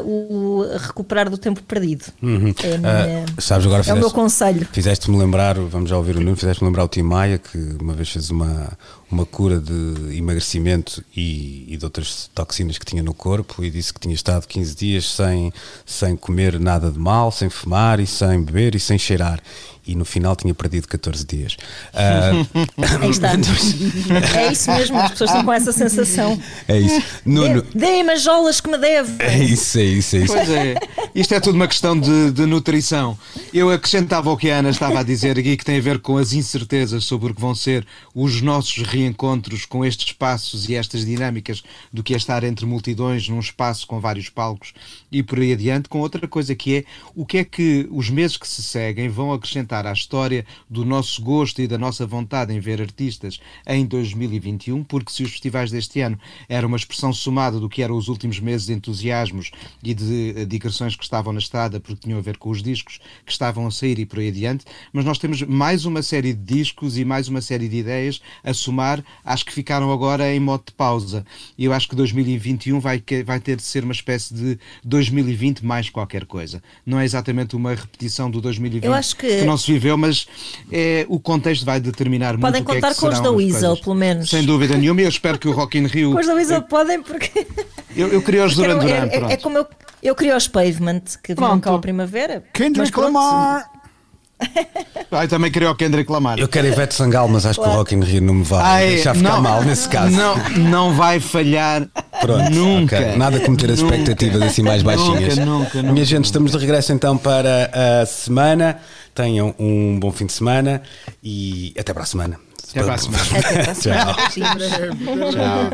[0.04, 2.06] o recuperar do tempo perdido.
[2.22, 2.54] Uhum.
[2.64, 4.68] É, minha, uh, sabes, agora fizeste, é o meu conselho.
[4.72, 8.10] Fizeste-me lembrar, vamos já ouvir o Nuno, fizeste-me lembrar o Tim Maia, que uma vez
[8.10, 8.72] fez uma,
[9.14, 13.94] uma cura de emagrecimento e, e de outras toxinas que tinha no corpo e disse
[13.94, 15.54] que tinha estado 15 dias sem,
[15.86, 19.42] sem comer nada de mal, sem fumar e sem beber e sem cheirar
[19.86, 21.58] e no final tinha perdido 14 dias.
[21.94, 22.48] Uh...
[23.02, 23.32] Aí está.
[24.40, 26.40] é isso mesmo, as pessoas estão com essa sensação.
[26.68, 27.02] É isso.
[27.26, 27.64] Nuno...
[27.76, 29.22] Dê-me as jolas que me deve.
[29.22, 30.34] É isso, é isso, é isso.
[30.34, 30.76] Pois é.
[31.14, 33.18] Isto é tudo uma questão de, de nutrição.
[33.54, 36.18] Eu acrescentava o que a Ana estava a dizer aqui, que tem a ver com
[36.18, 37.86] as incertezas sobre o que vão ser
[38.16, 43.28] os nossos reencontros com estes espaços e estas dinâmicas do que é estar entre multidões
[43.28, 44.74] num espaço com vários palcos
[45.12, 46.84] e por aí adiante, com outra coisa que é
[47.16, 51.22] o que é que os meses que se seguem vão acrescentar à história do nosso
[51.22, 56.00] gosto e da nossa vontade em ver artistas em 2021, porque se os festivais deste
[56.00, 59.52] ano eram uma expressão somada do que eram os últimos meses de entusiasmos
[59.84, 63.00] e de eh, digressões que estavam na estrada porque tinham a ver com os discos
[63.26, 66.56] que estavam a sair e por aí adiante, mas nós temos mais uma série de
[66.56, 68.93] discos e mais uma série de ideias a somar
[69.24, 71.26] às que ficaram agora em modo de pausa.
[71.58, 75.90] E eu acho que 2021 vai, vai ter de ser uma espécie de 2020 mais
[75.90, 76.62] qualquer coisa.
[76.86, 80.28] Não é exatamente uma repetição do 2020 eu acho que, que não se viveu, mas
[80.72, 82.66] é, o contexto vai determinar podem muito.
[82.66, 84.30] Podem contar é com os da Weasel, pelo menos.
[84.30, 86.12] Sem dúvida nenhuma, e eu espero que o Rock in Rio.
[86.14, 87.46] Com os da Weasel eu, podem, porque.
[87.96, 89.08] Eu, eu queria os Duran Duran.
[89.12, 89.68] É, é, é, como eu,
[90.02, 92.44] eu queria os Pavement, que vão cá à primavera.
[92.52, 93.70] Kendrick Lamar!
[95.16, 96.40] Ah, também queria o Kendrick Lamar.
[96.40, 97.72] Eu quero Ivete Sangal, mas acho claro.
[97.72, 100.10] que o Rock in Rio não me vai Ai, deixar ficar não, mal nesse caso.
[100.10, 101.88] Não, não vai falhar
[102.20, 103.00] Pronto, nunca.
[103.00, 103.16] Okay.
[103.16, 103.96] Nada como ter as nunca.
[103.96, 105.38] expectativas assim mais baixinhas.
[105.38, 107.70] Nunca, nunca, nunca, Minha gente, estamos de regresso então para
[108.02, 108.80] a semana.
[109.14, 110.82] Tenham um bom fim de semana
[111.24, 112.40] e até para a semana.
[112.72, 113.24] Até para a semana.
[113.24, 114.16] Até para a semana.
[114.30, 115.32] Tchau.
[115.32, 115.70] Tchau.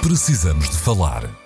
[0.00, 1.45] Precisamos de falar.